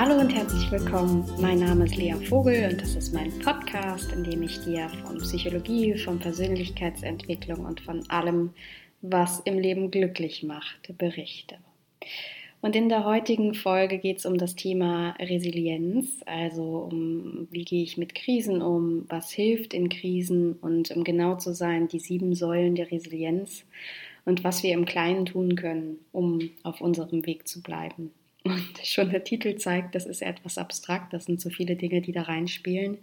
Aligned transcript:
Hallo 0.00 0.20
und 0.20 0.32
herzlich 0.32 0.70
willkommen. 0.70 1.28
Mein 1.40 1.58
Name 1.58 1.86
ist 1.86 1.96
Lea 1.96 2.14
Vogel 2.14 2.70
und 2.70 2.80
das 2.80 2.94
ist 2.94 3.12
mein 3.12 3.36
Podcast, 3.40 4.12
in 4.12 4.22
dem 4.22 4.44
ich 4.44 4.60
dir 4.60 4.88
von 5.04 5.18
Psychologie, 5.18 5.98
von 5.98 6.20
Persönlichkeitsentwicklung 6.20 7.64
und 7.64 7.80
von 7.80 8.08
allem, 8.08 8.50
was 9.02 9.40
im 9.40 9.58
Leben 9.58 9.90
glücklich 9.90 10.44
macht, 10.44 10.96
berichte. 10.98 11.56
Und 12.60 12.76
in 12.76 12.88
der 12.88 13.04
heutigen 13.04 13.54
Folge 13.54 13.98
geht 13.98 14.18
es 14.18 14.24
um 14.24 14.38
das 14.38 14.54
Thema 14.54 15.16
Resilienz, 15.18 16.20
also 16.26 16.88
um 16.92 17.48
wie 17.50 17.64
gehe 17.64 17.82
ich 17.82 17.96
mit 17.96 18.14
Krisen 18.14 18.62
um, 18.62 19.04
was 19.08 19.32
hilft 19.32 19.74
in 19.74 19.88
Krisen 19.88 20.52
und 20.52 20.92
um 20.92 21.02
genau 21.02 21.38
zu 21.38 21.52
sein, 21.52 21.88
die 21.88 21.98
sieben 21.98 22.36
Säulen 22.36 22.76
der 22.76 22.92
Resilienz 22.92 23.64
und 24.24 24.44
was 24.44 24.62
wir 24.62 24.74
im 24.74 24.84
Kleinen 24.84 25.26
tun 25.26 25.56
können, 25.56 25.98
um 26.12 26.50
auf 26.62 26.80
unserem 26.80 27.26
Weg 27.26 27.48
zu 27.48 27.62
bleiben. 27.62 28.12
Und 28.44 28.78
schon 28.84 29.10
der 29.10 29.24
Titel 29.24 29.56
zeigt, 29.56 29.94
das 29.94 30.06
ist 30.06 30.22
etwas 30.22 30.58
abstrakt, 30.58 31.12
das 31.12 31.24
sind 31.24 31.40
so 31.40 31.50
viele 31.50 31.76
Dinge, 31.76 32.00
die 32.00 32.12
da 32.12 32.22
reinspielen. 32.22 32.98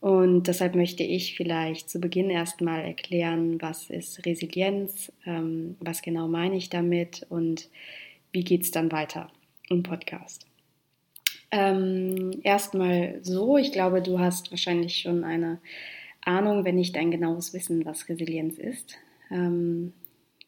Und 0.00 0.46
deshalb 0.46 0.74
möchte 0.74 1.02
ich 1.02 1.36
vielleicht 1.36 1.90
zu 1.90 2.00
Beginn 2.00 2.30
erstmal 2.30 2.82
erklären, 2.82 3.60
was 3.60 3.90
ist 3.90 4.24
Resilienz, 4.24 5.12
ähm, 5.26 5.76
was 5.80 6.00
genau 6.00 6.26
meine 6.26 6.56
ich 6.56 6.70
damit 6.70 7.26
und 7.28 7.68
wie 8.32 8.44
geht 8.44 8.62
es 8.62 8.70
dann 8.70 8.92
weiter 8.92 9.30
im 9.68 9.82
Podcast. 9.82 10.46
Ähm, 11.50 12.40
erstmal 12.42 13.18
so, 13.22 13.58
ich 13.58 13.72
glaube, 13.72 14.00
du 14.02 14.18
hast 14.18 14.50
wahrscheinlich 14.50 14.98
schon 14.98 15.24
eine 15.24 15.60
Ahnung, 16.24 16.64
wenn 16.64 16.76
nicht 16.76 16.96
ein 16.96 17.10
genaues 17.10 17.52
Wissen, 17.52 17.84
was 17.84 18.08
Resilienz 18.08 18.56
ist. 18.58 18.96
Ähm, 19.30 19.92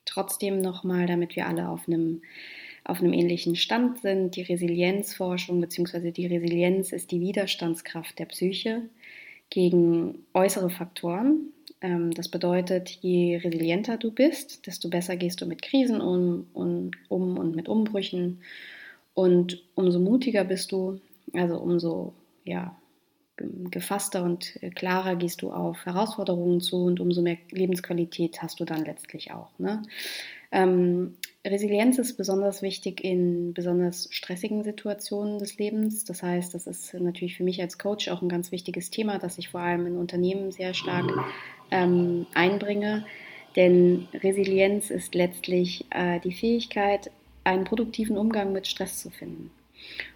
trotzdem 0.04 0.60
nochmal, 0.60 1.06
damit 1.06 1.36
wir 1.36 1.46
alle 1.46 1.68
auf 1.68 1.88
einem, 1.88 2.22
auf 2.84 3.00
einem 3.00 3.12
ähnlichen 3.12 3.56
Stand 3.56 4.00
sind, 4.00 4.36
die 4.36 4.42
Resilienzforschung 4.42 5.60
bzw. 5.60 6.10
die 6.10 6.26
Resilienz 6.26 6.92
ist 6.92 7.10
die 7.10 7.20
Widerstandskraft 7.20 8.18
der 8.18 8.26
Psyche 8.26 8.82
gegen 9.50 10.24
äußere 10.34 10.70
Faktoren, 10.70 11.52
ähm, 11.82 12.12
das 12.12 12.28
bedeutet, 12.28 12.88
je 12.88 13.36
resilienter 13.36 13.98
du 13.98 14.12
bist, 14.12 14.66
desto 14.66 14.88
besser 14.88 15.16
gehst 15.16 15.40
du 15.40 15.46
mit 15.46 15.62
Krisen 15.62 16.00
um, 16.00 16.46
um, 16.54 16.92
um 17.08 17.36
und 17.36 17.56
mit 17.56 17.68
Umbrüchen. 17.68 18.40
Und 19.14 19.62
umso 19.74 19.98
mutiger 19.98 20.44
bist 20.44 20.72
du, 20.72 21.00
also 21.34 21.58
umso 21.58 22.14
ja, 22.44 22.76
gefasster 23.36 24.22
und 24.22 24.58
klarer 24.74 25.16
gehst 25.16 25.42
du 25.42 25.52
auf 25.52 25.84
Herausforderungen 25.84 26.60
zu 26.60 26.84
und 26.84 27.00
umso 27.00 27.20
mehr 27.22 27.38
Lebensqualität 27.50 28.40
hast 28.40 28.60
du 28.60 28.64
dann 28.64 28.84
letztlich 28.84 29.32
auch. 29.32 29.50
Ne? 29.58 29.82
Ähm, 30.52 31.14
Resilienz 31.44 31.98
ist 31.98 32.16
besonders 32.16 32.62
wichtig 32.62 33.02
in 33.02 33.52
besonders 33.52 34.08
stressigen 34.12 34.62
Situationen 34.62 35.38
des 35.38 35.56
Lebens. 35.56 36.04
Das 36.04 36.22
heißt, 36.22 36.54
das 36.54 36.66
ist 36.66 36.94
natürlich 36.94 37.36
für 37.36 37.42
mich 37.42 37.60
als 37.60 37.78
Coach 37.78 38.08
auch 38.08 38.22
ein 38.22 38.28
ganz 38.28 38.52
wichtiges 38.52 38.90
Thema, 38.90 39.18
das 39.18 39.38
ich 39.38 39.48
vor 39.48 39.60
allem 39.60 39.86
in 39.86 39.96
Unternehmen 39.96 40.52
sehr 40.52 40.74
stark 40.74 41.10
ähm, 41.70 42.26
einbringe. 42.34 43.04
Denn 43.56 44.06
Resilienz 44.14 44.90
ist 44.90 45.14
letztlich 45.14 45.84
äh, 45.90 46.20
die 46.20 46.32
Fähigkeit, 46.32 47.10
einen 47.44 47.64
produktiven 47.64 48.16
Umgang 48.16 48.52
mit 48.52 48.68
Stress 48.68 48.98
zu 48.98 49.10
finden. 49.10 49.50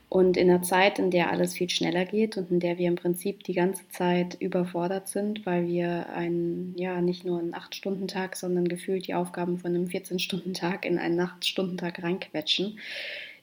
Und 0.09 0.37
in 0.37 0.49
einer 0.49 0.63
Zeit, 0.63 1.01
in 1.01 1.11
der 1.11 1.31
alles 1.31 1.55
viel 1.55 1.69
schneller 1.69 2.05
geht 2.05 2.37
und 2.37 2.51
in 2.51 2.61
der 2.61 2.79
wir 2.79 2.87
im 2.87 2.95
Prinzip 2.95 3.43
die 3.43 3.55
ganze 3.55 3.89
Zeit 3.89 4.37
überfordert 4.41 5.09
sind, 5.09 5.45
weil 5.47 5.67
wir 5.67 6.09
einen, 6.11 6.75
ja, 6.77 7.01
nicht 7.01 7.25
nur 7.25 7.41
einen 7.41 7.55
8-Stunden-Tag, 7.55 8.37
sondern 8.37 8.69
gefühlt 8.69 9.09
die 9.09 9.15
Aufgaben 9.15 9.59
von 9.59 9.75
einem 9.75 9.87
14-Stunden-Tag 9.87 10.85
in 10.85 10.99
einen 10.99 11.21
8-Stunden-Tag 11.21 12.03
reinquetschen, 12.03 12.79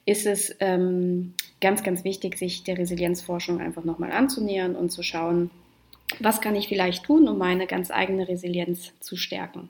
ist 0.06 0.26
es 0.26 0.56
ähm, 0.60 1.34
ganz, 1.60 1.82
ganz 1.82 2.02
wichtig, 2.02 2.38
sich 2.38 2.64
der 2.64 2.78
Resilienzforschung 2.78 3.60
einfach 3.60 3.84
nochmal 3.84 4.12
anzunähern 4.12 4.74
und 4.74 4.90
zu 4.90 5.02
schauen, 5.02 5.50
was 6.18 6.40
kann 6.40 6.56
ich 6.56 6.68
vielleicht 6.68 7.04
tun, 7.04 7.28
um 7.28 7.38
meine 7.38 7.66
ganz 7.66 7.90
eigene 7.90 8.26
Resilienz 8.28 8.92
zu 9.00 9.16
stärken. 9.16 9.68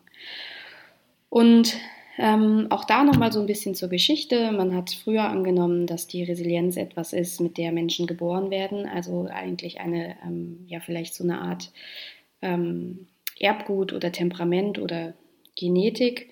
Und 1.28 1.76
ähm, 2.18 2.66
auch 2.70 2.84
da 2.84 3.02
nochmal 3.02 3.32
so 3.32 3.40
ein 3.40 3.46
bisschen 3.46 3.74
zur 3.74 3.88
Geschichte. 3.88 4.52
Man 4.52 4.74
hat 4.74 4.90
früher 4.90 5.24
angenommen, 5.24 5.86
dass 5.86 6.06
die 6.06 6.22
Resilienz 6.22 6.76
etwas 6.76 7.12
ist, 7.12 7.40
mit 7.40 7.58
der 7.58 7.72
Menschen 7.72 8.06
geboren 8.06 8.50
werden. 8.50 8.86
Also 8.86 9.26
eigentlich 9.30 9.80
eine, 9.80 10.16
ähm, 10.24 10.64
ja, 10.66 10.80
vielleicht 10.80 11.14
so 11.14 11.24
eine 11.24 11.40
Art 11.40 11.72
ähm, 12.42 13.08
Erbgut 13.40 13.92
oder 13.92 14.12
Temperament 14.12 14.78
oder 14.78 15.14
Genetik. 15.56 16.30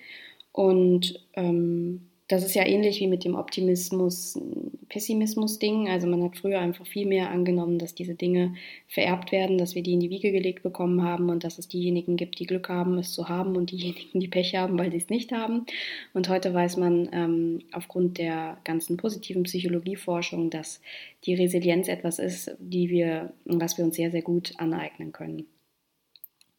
Und 0.53 1.19
ähm, 1.33 2.09
das 2.27 2.43
ist 2.43 2.55
ja 2.55 2.65
ähnlich 2.65 2.99
wie 3.01 3.07
mit 3.07 3.25
dem 3.25 3.35
Optimismus, 3.35 4.39
Pessimismus-Ding. 4.87 5.89
Also 5.89 6.07
man 6.07 6.23
hat 6.23 6.37
früher 6.37 6.59
einfach 6.59 6.85
viel 6.85 7.05
mehr 7.05 7.29
angenommen, 7.31 7.79
dass 7.79 7.95
diese 7.95 8.15
Dinge 8.15 8.55
vererbt 8.87 9.31
werden, 9.31 9.57
dass 9.57 9.75
wir 9.75 9.83
die 9.83 9.93
in 9.93 9.99
die 9.99 10.09
Wiege 10.09 10.31
gelegt 10.31 10.63
bekommen 10.63 11.03
haben 11.03 11.29
und 11.29 11.43
dass 11.43 11.59
es 11.59 11.67
diejenigen 11.67 12.15
gibt, 12.15 12.39
die 12.39 12.45
Glück 12.45 12.69
haben, 12.69 12.97
es 12.97 13.13
zu 13.13 13.27
haben 13.27 13.57
und 13.57 13.71
diejenigen, 13.71 14.19
die 14.19 14.27
Pech 14.27 14.55
haben, 14.55 14.77
weil 14.79 14.91
sie 14.91 14.97
es 14.97 15.09
nicht 15.09 15.31
haben. 15.31 15.65
Und 16.13 16.29
heute 16.29 16.53
weiß 16.53 16.77
man 16.77 17.09
ähm, 17.11 17.61
aufgrund 17.73 18.17
der 18.17 18.57
ganzen 18.63 18.95
positiven 18.95 19.43
Psychologieforschung, 19.43 20.49
dass 20.49 20.81
die 21.25 21.35
Resilienz 21.35 21.87
etwas 21.87 22.19
ist, 22.19 22.55
die 22.59 22.89
wir, 22.89 23.33
was 23.45 23.77
wir 23.77 23.85
uns 23.85 23.97
sehr, 23.97 24.11
sehr 24.11 24.21
gut 24.21 24.53
aneignen 24.57 25.11
können. 25.11 25.45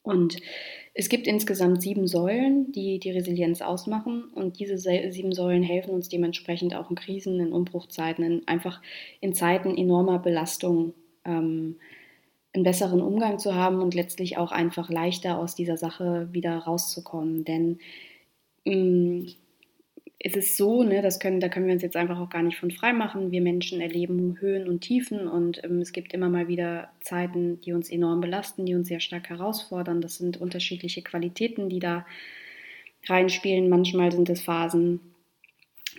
Und 0.04 0.36
es 0.92 1.08
gibt 1.08 1.26
insgesamt 1.26 1.82
sieben 1.82 2.06
Säulen, 2.06 2.70
die 2.70 3.00
die 3.00 3.10
Resilienz 3.10 3.62
ausmachen. 3.62 4.24
Und 4.32 4.60
diese 4.60 4.78
sieben 4.78 5.32
Säulen 5.32 5.64
helfen 5.64 5.90
uns 5.90 6.08
dementsprechend 6.08 6.76
auch 6.76 6.88
in 6.88 6.94
Krisen, 6.94 7.40
in 7.40 7.52
Umbruchzeiten, 7.52 8.24
in, 8.24 8.46
einfach 8.46 8.80
in 9.20 9.34
Zeiten 9.34 9.76
enormer 9.76 10.20
Belastung 10.20 10.94
ähm, 11.24 11.80
einen 12.52 12.62
besseren 12.62 13.00
Umgang 13.00 13.40
zu 13.40 13.56
haben 13.56 13.82
und 13.82 13.94
letztlich 13.94 14.36
auch 14.36 14.52
einfach 14.52 14.88
leichter 14.88 15.38
aus 15.38 15.56
dieser 15.56 15.76
Sache 15.76 16.28
wieder 16.30 16.56
rauszukommen. 16.58 17.44
Denn 17.44 17.78
ähm, 18.64 19.26
es 20.26 20.34
ist 20.36 20.56
so, 20.56 20.82
ne, 20.82 21.02
das 21.02 21.20
können, 21.20 21.38
da 21.38 21.50
können 21.50 21.66
wir 21.66 21.74
uns 21.74 21.82
jetzt 21.82 21.96
einfach 21.96 22.18
auch 22.18 22.30
gar 22.30 22.42
nicht 22.42 22.56
von 22.56 22.70
frei 22.70 22.94
machen. 22.94 23.30
Wir 23.30 23.42
Menschen 23.42 23.82
erleben 23.82 24.38
Höhen 24.40 24.66
und 24.66 24.80
Tiefen 24.80 25.28
und 25.28 25.62
ähm, 25.62 25.82
es 25.82 25.92
gibt 25.92 26.14
immer 26.14 26.30
mal 26.30 26.48
wieder 26.48 26.88
Zeiten, 27.00 27.60
die 27.60 27.74
uns 27.74 27.90
enorm 27.90 28.22
belasten, 28.22 28.64
die 28.64 28.74
uns 28.74 28.88
sehr 28.88 29.00
stark 29.00 29.28
herausfordern. 29.28 30.00
Das 30.00 30.16
sind 30.16 30.38
unterschiedliche 30.38 31.02
Qualitäten, 31.02 31.68
die 31.68 31.78
da 31.78 32.06
reinspielen. 33.06 33.68
Manchmal 33.68 34.12
sind 34.12 34.30
es 34.30 34.40
Phasen, 34.40 35.00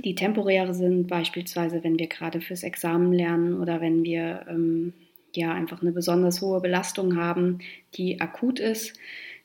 die 0.03 0.15
temporäre 0.15 0.73
sind, 0.73 1.05
beispielsweise 1.05 1.83
wenn 1.83 1.99
wir 1.99 2.07
gerade 2.07 2.41
fürs 2.41 2.63
Examen 2.63 3.13
lernen 3.13 3.61
oder 3.61 3.79
wenn 3.79 4.03
wir 4.03 4.47
ähm, 4.49 4.93
ja 5.35 5.53
einfach 5.53 5.83
eine 5.83 5.91
besonders 5.91 6.41
hohe 6.41 6.61
Belastung 6.61 7.15
haben, 7.15 7.59
die 7.93 8.19
akut 8.19 8.59
ist 8.59 8.97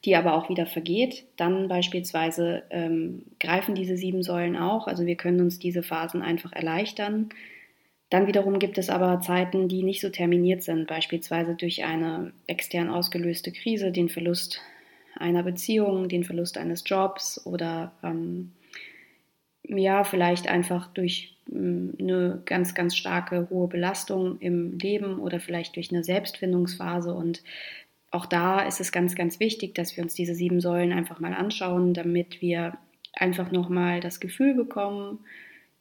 die 0.04 0.16
aber 0.16 0.34
auch 0.34 0.48
wieder 0.48 0.66
vergeht, 0.66 1.26
dann 1.36 1.68
beispielsweise 1.68 2.62
ähm, 2.70 3.26
greifen 3.38 3.74
diese 3.74 3.96
sieben 3.96 4.22
Säulen 4.22 4.56
auch. 4.56 4.86
Also 4.86 5.04
wir 5.06 5.16
können 5.16 5.40
uns 5.40 5.58
diese 5.58 5.82
Phasen 5.82 6.22
einfach 6.22 6.52
erleichtern. 6.52 7.28
Dann 8.08 8.26
wiederum 8.26 8.58
gibt 8.58 8.78
es 8.78 8.90
aber 8.90 9.20
Zeiten, 9.20 9.68
die 9.68 9.82
nicht 9.82 10.00
so 10.00 10.08
terminiert 10.08 10.62
sind, 10.62 10.86
beispielsweise 10.86 11.54
durch 11.54 11.84
eine 11.84 12.32
extern 12.46 12.88
ausgelöste 12.88 13.52
Krise, 13.52 13.92
den 13.92 14.08
Verlust 14.08 14.60
einer 15.16 15.42
Beziehung, 15.42 16.08
den 16.08 16.24
Verlust 16.24 16.56
eines 16.56 16.82
Jobs 16.86 17.44
oder 17.46 17.92
ähm, 18.02 18.52
ja, 19.62 20.02
vielleicht 20.02 20.48
einfach 20.48 20.88
durch 20.88 21.36
ähm, 21.52 21.94
eine 22.00 22.42
ganz, 22.46 22.74
ganz 22.74 22.96
starke 22.96 23.48
hohe 23.50 23.68
Belastung 23.68 24.38
im 24.40 24.78
Leben 24.78 25.20
oder 25.20 25.38
vielleicht 25.38 25.76
durch 25.76 25.92
eine 25.92 26.02
Selbstfindungsphase 26.02 27.14
und 27.14 27.42
auch 28.10 28.26
da 28.26 28.60
ist 28.60 28.80
es 28.80 28.92
ganz, 28.92 29.14
ganz 29.14 29.40
wichtig, 29.40 29.74
dass 29.74 29.96
wir 29.96 30.02
uns 30.02 30.14
diese 30.14 30.34
sieben 30.34 30.60
Säulen 30.60 30.92
einfach 30.92 31.20
mal 31.20 31.32
anschauen, 31.32 31.94
damit 31.94 32.40
wir 32.40 32.76
einfach 33.12 33.50
nochmal 33.50 34.00
das 34.00 34.20
Gefühl 34.20 34.54
bekommen, 34.54 35.20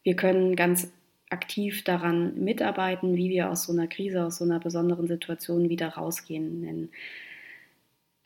wir 0.04 0.16
können 0.16 0.56
ganz 0.56 0.92
aktiv 1.30 1.84
daran 1.84 2.40
mitarbeiten, 2.44 3.16
wie 3.16 3.30
wir 3.30 3.50
aus 3.50 3.64
so 3.64 3.74
einer 3.74 3.88
Krise, 3.88 4.26
aus 4.26 4.38
so 4.38 4.46
einer 4.46 4.60
besonderen 4.60 5.08
Situation 5.08 5.70
wieder 5.70 5.90
rausgehen. 5.90 6.62
Denn 6.62 6.90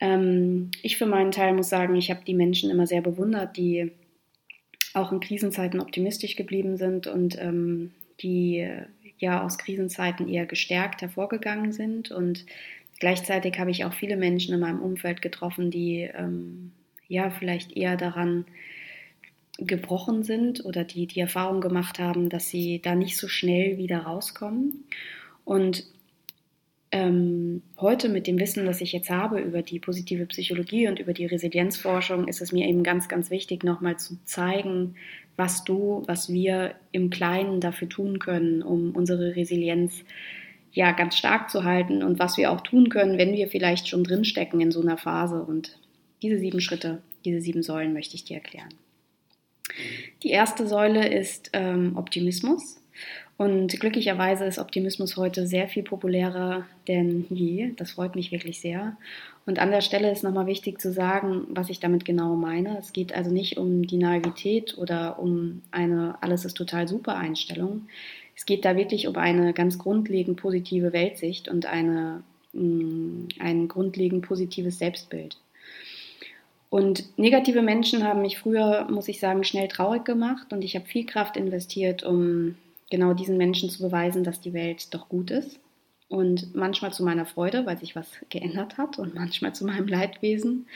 ähm, 0.00 0.70
ich 0.82 0.96
für 0.96 1.06
meinen 1.06 1.30
Teil 1.30 1.52
muss 1.52 1.68
sagen, 1.68 1.96
ich 1.96 2.10
habe 2.10 2.24
die 2.26 2.34
Menschen 2.34 2.70
immer 2.70 2.86
sehr 2.86 3.02
bewundert, 3.02 3.56
die 3.56 3.92
auch 4.94 5.12
in 5.12 5.20
Krisenzeiten 5.20 5.80
optimistisch 5.80 6.36
geblieben 6.36 6.76
sind 6.76 7.06
und 7.06 7.36
ähm, 7.40 7.90
die 8.20 8.66
ja 9.18 9.44
aus 9.44 9.58
Krisenzeiten 9.58 10.28
eher 10.28 10.46
gestärkt 10.46 11.02
hervorgegangen 11.02 11.72
sind 11.72 12.10
und 12.10 12.46
Gleichzeitig 13.00 13.58
habe 13.58 13.70
ich 13.70 13.84
auch 13.84 13.92
viele 13.92 14.16
Menschen 14.16 14.54
in 14.54 14.60
meinem 14.60 14.80
Umfeld 14.80 15.22
getroffen, 15.22 15.70
die 15.70 16.08
ähm, 16.14 16.72
ja 17.08 17.30
vielleicht 17.30 17.76
eher 17.76 17.96
daran 17.96 18.44
gebrochen 19.58 20.24
sind 20.24 20.64
oder 20.64 20.84
die 20.84 21.06
die 21.06 21.20
Erfahrung 21.20 21.60
gemacht 21.60 21.98
haben, 21.98 22.28
dass 22.28 22.48
sie 22.48 22.80
da 22.82 22.94
nicht 22.94 23.16
so 23.16 23.28
schnell 23.28 23.78
wieder 23.78 24.00
rauskommen. 24.00 24.84
Und 25.44 25.84
ähm, 26.90 27.62
heute 27.78 28.08
mit 28.08 28.26
dem 28.26 28.38
Wissen, 28.38 28.66
das 28.66 28.80
ich 28.80 28.92
jetzt 28.92 29.10
habe 29.10 29.40
über 29.40 29.62
die 29.62 29.80
positive 29.80 30.26
Psychologie 30.26 30.86
und 30.86 31.00
über 31.00 31.12
die 31.12 31.26
Resilienzforschung, 31.26 32.28
ist 32.28 32.40
es 32.40 32.52
mir 32.52 32.68
eben 32.68 32.84
ganz, 32.84 33.08
ganz 33.08 33.30
wichtig, 33.30 33.64
nochmal 33.64 33.98
zu 33.98 34.16
zeigen, 34.24 34.94
was 35.36 35.64
du, 35.64 36.04
was 36.06 36.32
wir 36.32 36.76
im 36.92 37.10
Kleinen 37.10 37.60
dafür 37.60 37.88
tun 37.88 38.20
können, 38.20 38.62
um 38.62 38.92
unsere 38.92 39.34
Resilienz 39.34 40.04
ja 40.74 40.92
ganz 40.92 41.16
stark 41.16 41.50
zu 41.50 41.64
halten 41.64 42.02
und 42.02 42.18
was 42.18 42.36
wir 42.36 42.50
auch 42.50 42.60
tun 42.60 42.88
können, 42.90 43.16
wenn 43.16 43.32
wir 43.32 43.48
vielleicht 43.48 43.88
schon 43.88 44.04
drinstecken 44.04 44.60
in 44.60 44.72
so 44.72 44.82
einer 44.82 44.98
Phase. 44.98 45.42
Und 45.42 45.78
diese 46.20 46.38
sieben 46.38 46.60
Schritte, 46.60 47.00
diese 47.24 47.40
sieben 47.40 47.62
Säulen 47.62 47.92
möchte 47.92 48.16
ich 48.16 48.24
dir 48.24 48.34
erklären. 48.34 48.74
Die 50.22 50.30
erste 50.30 50.66
Säule 50.66 51.08
ist 51.08 51.50
ähm, 51.52 51.96
Optimismus. 51.96 52.80
Und 53.36 53.80
glücklicherweise 53.80 54.44
ist 54.44 54.58
Optimismus 54.58 55.16
heute 55.16 55.46
sehr 55.46 55.68
viel 55.68 55.82
populärer 55.82 56.66
denn 56.86 57.26
je. 57.30 57.72
Das 57.76 57.92
freut 57.92 58.14
mich 58.14 58.30
wirklich 58.30 58.60
sehr. 58.60 58.96
Und 59.46 59.58
an 59.58 59.72
der 59.72 59.80
Stelle 59.80 60.10
ist 60.10 60.22
nochmal 60.22 60.46
wichtig 60.46 60.80
zu 60.80 60.92
sagen, 60.92 61.46
was 61.48 61.68
ich 61.68 61.80
damit 61.80 62.04
genau 62.04 62.36
meine. 62.36 62.78
Es 62.78 62.92
geht 62.92 63.12
also 63.14 63.30
nicht 63.30 63.58
um 63.58 63.86
die 63.86 63.96
Naivität 63.96 64.78
oder 64.78 65.18
um 65.18 65.62
eine 65.72 66.16
alles 66.20 66.44
ist 66.44 66.56
total 66.56 66.86
super 66.86 67.16
Einstellung. 67.16 67.88
Es 68.36 68.46
geht 68.46 68.64
da 68.64 68.76
wirklich 68.76 69.06
um 69.06 69.16
eine 69.16 69.52
ganz 69.52 69.78
grundlegend 69.78 70.40
positive 70.40 70.92
Weltsicht 70.92 71.48
und 71.48 71.66
eine, 71.66 72.22
mm, 72.52 73.28
ein 73.38 73.68
grundlegend 73.68 74.26
positives 74.26 74.78
Selbstbild. 74.78 75.36
Und 76.70 77.16
negative 77.16 77.62
Menschen 77.62 78.02
haben 78.02 78.22
mich 78.22 78.38
früher, 78.38 78.88
muss 78.90 79.06
ich 79.06 79.20
sagen, 79.20 79.44
schnell 79.44 79.68
traurig 79.68 80.04
gemacht 80.04 80.52
und 80.52 80.62
ich 80.62 80.74
habe 80.74 80.86
viel 80.86 81.06
Kraft 81.06 81.36
investiert, 81.36 82.02
um 82.02 82.56
genau 82.90 83.14
diesen 83.14 83.36
Menschen 83.36 83.70
zu 83.70 83.80
beweisen, 83.80 84.24
dass 84.24 84.40
die 84.40 84.52
Welt 84.52 84.92
doch 84.92 85.08
gut 85.08 85.30
ist. 85.30 85.60
Und 86.08 86.54
manchmal 86.54 86.92
zu 86.92 87.04
meiner 87.04 87.26
Freude, 87.26 87.64
weil 87.64 87.78
sich 87.78 87.96
was 87.96 88.08
geändert 88.28 88.76
hat 88.76 88.98
und 88.98 89.14
manchmal 89.14 89.54
zu 89.54 89.64
meinem 89.64 89.86
Leidwesen, 89.86 90.66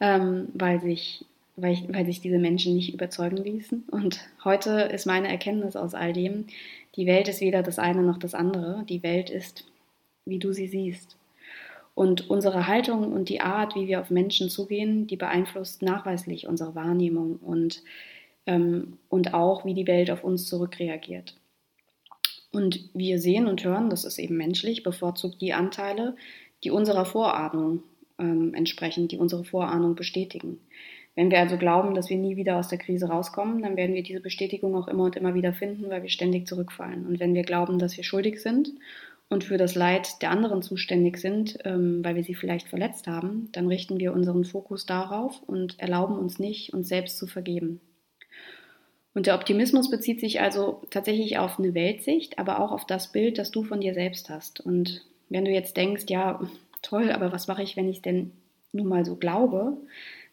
ähm, 0.00 0.48
weil, 0.54 0.80
sich, 0.80 1.24
weil, 1.56 1.72
ich, 1.72 1.84
weil 1.88 2.06
sich 2.06 2.20
diese 2.20 2.38
Menschen 2.38 2.74
nicht 2.74 2.92
überzeugen 2.92 3.38
ließen. 3.38 3.84
Und 3.90 4.20
heute 4.44 4.70
ist 4.92 5.06
meine 5.06 5.28
Erkenntnis 5.28 5.74
aus 5.76 5.94
all 5.94 6.12
dem, 6.12 6.46
die 6.96 7.06
Welt 7.06 7.28
ist 7.28 7.40
weder 7.40 7.62
das 7.62 7.78
eine 7.78 8.02
noch 8.02 8.18
das 8.18 8.34
andere. 8.34 8.84
Die 8.88 9.02
Welt 9.02 9.30
ist, 9.30 9.64
wie 10.24 10.38
du 10.38 10.52
sie 10.52 10.66
siehst. 10.66 11.16
Und 11.94 12.28
unsere 12.28 12.66
Haltung 12.66 13.12
und 13.12 13.28
die 13.30 13.40
Art, 13.40 13.74
wie 13.74 13.86
wir 13.86 14.00
auf 14.00 14.10
Menschen 14.10 14.50
zugehen, 14.50 15.06
die 15.06 15.16
beeinflusst 15.16 15.82
nachweislich 15.82 16.46
unsere 16.46 16.74
Wahrnehmung 16.74 17.36
und, 17.36 17.82
ähm, 18.46 18.98
und 19.08 19.32
auch, 19.32 19.64
wie 19.64 19.74
die 19.74 19.86
Welt 19.86 20.10
auf 20.10 20.22
uns 20.22 20.46
zurückreagiert. 20.46 21.34
Und 22.52 22.88
wir 22.92 23.18
sehen 23.18 23.46
und 23.46 23.64
hören, 23.64 23.90
das 23.90 24.04
ist 24.04 24.18
eben 24.18 24.36
menschlich, 24.36 24.82
bevorzugt 24.82 25.40
die 25.40 25.52
Anteile, 25.52 26.16
die 26.64 26.70
unserer 26.70 27.04
Vorahnung 27.04 27.82
ähm, 28.18 28.54
entsprechen, 28.54 29.08
die 29.08 29.18
unsere 29.18 29.44
Vorahnung 29.44 29.94
bestätigen. 29.94 30.58
Wenn 31.16 31.30
wir 31.30 31.40
also 31.40 31.56
glauben, 31.56 31.94
dass 31.94 32.10
wir 32.10 32.18
nie 32.18 32.36
wieder 32.36 32.56
aus 32.56 32.68
der 32.68 32.78
Krise 32.78 33.08
rauskommen, 33.08 33.62
dann 33.62 33.76
werden 33.76 33.94
wir 33.94 34.02
diese 34.02 34.20
Bestätigung 34.20 34.76
auch 34.76 34.86
immer 34.86 35.04
und 35.04 35.16
immer 35.16 35.34
wieder 35.34 35.54
finden, 35.54 35.88
weil 35.88 36.02
wir 36.02 36.10
ständig 36.10 36.46
zurückfallen. 36.46 37.06
Und 37.06 37.18
wenn 37.18 37.34
wir 37.34 37.42
glauben, 37.42 37.78
dass 37.78 37.96
wir 37.96 38.04
schuldig 38.04 38.42
sind 38.42 38.70
und 39.30 39.42
für 39.42 39.56
das 39.56 39.74
Leid 39.74 40.20
der 40.20 40.30
anderen 40.30 40.60
zuständig 40.60 41.16
sind, 41.16 41.58
ähm, 41.64 42.04
weil 42.04 42.16
wir 42.16 42.22
sie 42.22 42.34
vielleicht 42.34 42.68
verletzt 42.68 43.06
haben, 43.06 43.48
dann 43.52 43.66
richten 43.66 43.98
wir 43.98 44.12
unseren 44.12 44.44
Fokus 44.44 44.84
darauf 44.84 45.42
und 45.42 45.80
erlauben 45.80 46.18
uns 46.18 46.38
nicht, 46.38 46.74
uns 46.74 46.88
selbst 46.88 47.16
zu 47.16 47.26
vergeben. 47.26 47.80
Und 49.14 49.26
der 49.26 49.36
Optimismus 49.36 49.88
bezieht 49.88 50.20
sich 50.20 50.42
also 50.42 50.82
tatsächlich 50.90 51.38
auf 51.38 51.58
eine 51.58 51.72
Weltsicht, 51.72 52.38
aber 52.38 52.60
auch 52.60 52.72
auf 52.72 52.86
das 52.86 53.12
Bild, 53.12 53.38
das 53.38 53.50
du 53.50 53.64
von 53.64 53.80
dir 53.80 53.94
selbst 53.94 54.28
hast. 54.28 54.60
Und 54.60 55.06
wenn 55.30 55.46
du 55.46 55.50
jetzt 55.50 55.78
denkst, 55.78 56.04
ja, 56.08 56.38
toll, 56.82 57.10
aber 57.10 57.32
was 57.32 57.48
mache 57.48 57.62
ich, 57.62 57.78
wenn 57.78 57.88
ich 57.88 58.02
denn 58.02 58.32
nun 58.72 58.88
mal 58.88 59.06
so 59.06 59.16
glaube, 59.16 59.78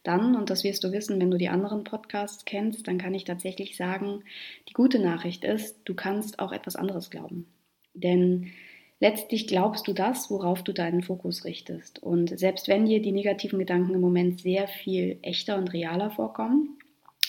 dann, 0.04 0.36
und 0.36 0.50
das 0.50 0.64
wirst 0.64 0.84
du 0.84 0.92
wissen, 0.92 1.20
wenn 1.20 1.32
du 1.32 1.38
die 1.38 1.50
anderen 1.50 1.84
Podcasts 1.84 2.46
kennst, 2.46 2.88
dann 2.88 2.98
kann 2.98 3.14
ich 3.14 3.24
tatsächlich 3.24 3.78
sagen, 3.78 4.24
die 4.68 4.74
gute 4.74 5.00
Nachricht 5.00 5.44
ist, 5.44 5.78
du 5.86 5.94
kannst 5.94 6.40
auch 6.40 6.52
etwas 6.52 6.76
anderes 6.76 7.10
glauben. 7.10 7.48
Denn 7.94 8.52
letztlich 9.00 9.48
glaubst 9.48 9.88
du 9.88 9.94
das, 9.94 10.30
worauf 10.30 10.62
du 10.64 10.74
deinen 10.74 11.04
Fokus 11.04 11.46
richtest. 11.46 12.04
Und 12.04 12.38
selbst 12.38 12.68
wenn 12.68 12.86
dir 12.86 13.02
die 13.02 13.12
negativen 13.12 13.60
Gedanken 13.60 13.94
im 13.94 14.02
Moment 14.02 14.42
sehr 14.42 14.68
viel 14.68 15.20
echter 15.22 15.58
und 15.58 15.72
realer 15.72 16.12
vorkommen, 16.12 16.78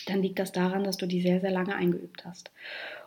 dann 0.06 0.22
liegt 0.22 0.38
das 0.38 0.52
daran, 0.52 0.84
dass 0.84 0.96
du 0.96 1.06
die 1.06 1.22
sehr, 1.22 1.40
sehr 1.40 1.52
lange 1.52 1.76
eingeübt 1.76 2.24
hast. 2.24 2.50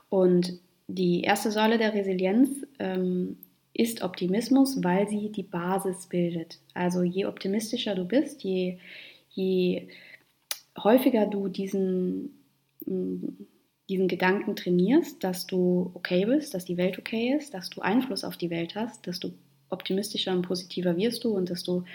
Und 0.10 0.60
die 0.88 1.22
erste 1.22 1.52
Säule 1.52 1.78
der 1.78 1.94
Resilienz 1.94 2.66
ähm, 2.80 3.38
ist 3.74 4.02
Optimismus, 4.02 4.84
weil 4.84 5.08
sie 5.08 5.30
die 5.30 5.44
Basis 5.44 6.08
bildet. 6.08 6.60
Also 6.74 7.04
je 7.04 7.26
optimistischer 7.26 7.94
du 7.94 8.06
bist, 8.06 8.44
je, 8.44 8.78
je 9.38 9.88
häufiger 10.78 11.28
du 11.28 11.48
diesen, 11.48 12.44
mm, 12.86 13.46
diesen 13.88 14.08
Gedanken 14.08 14.56
trainierst, 14.56 15.24
dass 15.24 15.48
du 15.48 15.92
okay 15.94 16.26
bist, 16.26 16.54
dass 16.54 16.66
die 16.66 16.78
Welt 16.78 16.98
okay 17.00 17.36
ist, 17.38 17.54
dass 17.54 17.70
du 17.70 17.82
Einfluss 17.82 18.24
auf 18.24 18.36
die 18.36 18.50
Welt 18.50 18.76
hast, 18.76 19.06
desto 19.06 19.32
optimistischer 19.70 20.34
und 20.34 20.42
positiver 20.42 20.98
wirst 20.98 21.24
du 21.24 21.30
und 21.30 21.50
desto 21.50 21.86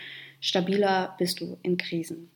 stabiler 0.41 1.15
bist 1.19 1.41
du 1.41 1.59
in 1.63 1.77
Krisen. 1.77 2.31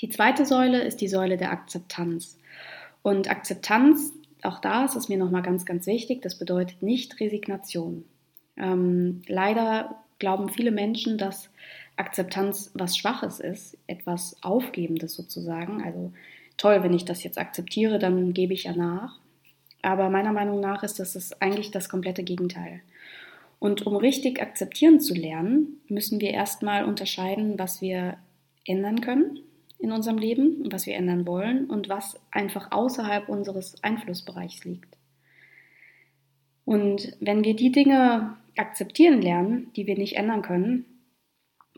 Die 0.00 0.08
zweite 0.08 0.44
Säule 0.44 0.82
ist 0.82 1.00
die 1.00 1.08
Säule 1.08 1.36
der 1.36 1.50
Akzeptanz. 1.50 2.38
Und 3.02 3.30
Akzeptanz, 3.30 4.12
auch 4.42 4.60
da 4.60 4.84
ist 4.84 4.96
es 4.96 5.08
mir 5.08 5.18
nochmal 5.18 5.42
ganz, 5.42 5.64
ganz 5.64 5.86
wichtig, 5.86 6.22
das 6.22 6.38
bedeutet 6.38 6.82
nicht 6.82 7.18
Resignation. 7.20 8.04
Ähm, 8.56 9.22
leider 9.26 10.04
glauben 10.18 10.48
viele 10.48 10.70
Menschen, 10.72 11.16
dass 11.18 11.50
Akzeptanz 11.98 12.70
was 12.74 12.96
Schwaches 12.96 13.40
ist, 13.40 13.76
etwas 13.86 14.36
Aufgebendes 14.42 15.14
sozusagen. 15.14 15.82
Also 15.82 16.12
toll, 16.56 16.82
wenn 16.82 16.94
ich 16.94 17.04
das 17.04 17.22
jetzt 17.24 17.38
akzeptiere, 17.38 17.98
dann 17.98 18.32
gebe 18.32 18.54
ich 18.54 18.64
ja 18.64 18.72
nach. 18.74 19.18
Aber 19.82 20.10
meiner 20.10 20.32
Meinung 20.32 20.60
nach 20.60 20.82
ist 20.82 20.98
das 20.98 21.40
eigentlich 21.40 21.70
das 21.70 21.88
komplette 21.88 22.22
Gegenteil. 22.22 22.80
Und 23.58 23.86
um 23.86 23.96
richtig 23.96 24.40
akzeptieren 24.40 25.00
zu 25.00 25.14
lernen, 25.14 25.80
müssen 25.88 26.20
wir 26.20 26.30
erstmal 26.30 26.84
unterscheiden, 26.84 27.58
was 27.58 27.80
wir 27.80 28.16
ändern 28.64 29.00
können 29.00 29.40
in 29.78 29.92
unserem 29.92 30.18
Leben, 30.18 30.68
was 30.70 30.86
wir 30.86 30.94
ändern 30.94 31.26
wollen 31.26 31.66
und 31.66 31.88
was 31.88 32.20
einfach 32.30 32.70
außerhalb 32.72 33.28
unseres 33.28 33.82
Einflussbereichs 33.82 34.64
liegt. 34.64 34.96
Und 36.64 37.16
wenn 37.20 37.44
wir 37.44 37.54
die 37.54 37.72
Dinge 37.72 38.36
akzeptieren 38.56 39.22
lernen, 39.22 39.72
die 39.74 39.86
wir 39.86 39.96
nicht 39.96 40.16
ändern 40.16 40.42
können, 40.42 40.84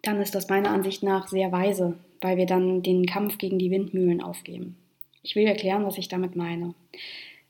dann 0.02 0.20
ist 0.20 0.34
das 0.34 0.48
meiner 0.48 0.70
Ansicht 0.70 1.02
nach 1.02 1.28
sehr 1.28 1.52
weise, 1.52 1.98
weil 2.20 2.36
wir 2.36 2.46
dann 2.46 2.82
den 2.82 3.06
Kampf 3.06 3.38
gegen 3.38 3.58
die 3.58 3.70
Windmühlen 3.70 4.22
aufgeben. 4.22 4.76
Ich 5.22 5.36
will 5.36 5.46
erklären, 5.46 5.84
was 5.84 5.98
ich 5.98 6.08
damit 6.08 6.36
meine. 6.36 6.74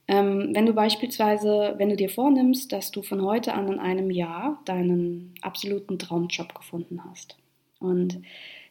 Ähm, 0.09 0.50
wenn 0.52 0.66
du 0.66 0.73
beispielsweise, 0.73 1.75
wenn 1.78 1.88
du 1.88 1.97
dir 1.97 2.11
vornimmst, 2.11 2.73
dass 2.73 2.90
du 2.90 3.02
von 3.02 3.23
heute 3.23 3.54
an 3.54 3.73
in 3.73 3.78
einem 3.78 4.11
Jahr 4.11 4.61
deinen 4.64 5.35
absoluten 5.40 5.99
Traumjob 5.99 6.54
gefunden 6.54 7.04
hast 7.04 7.37
und 7.78 8.21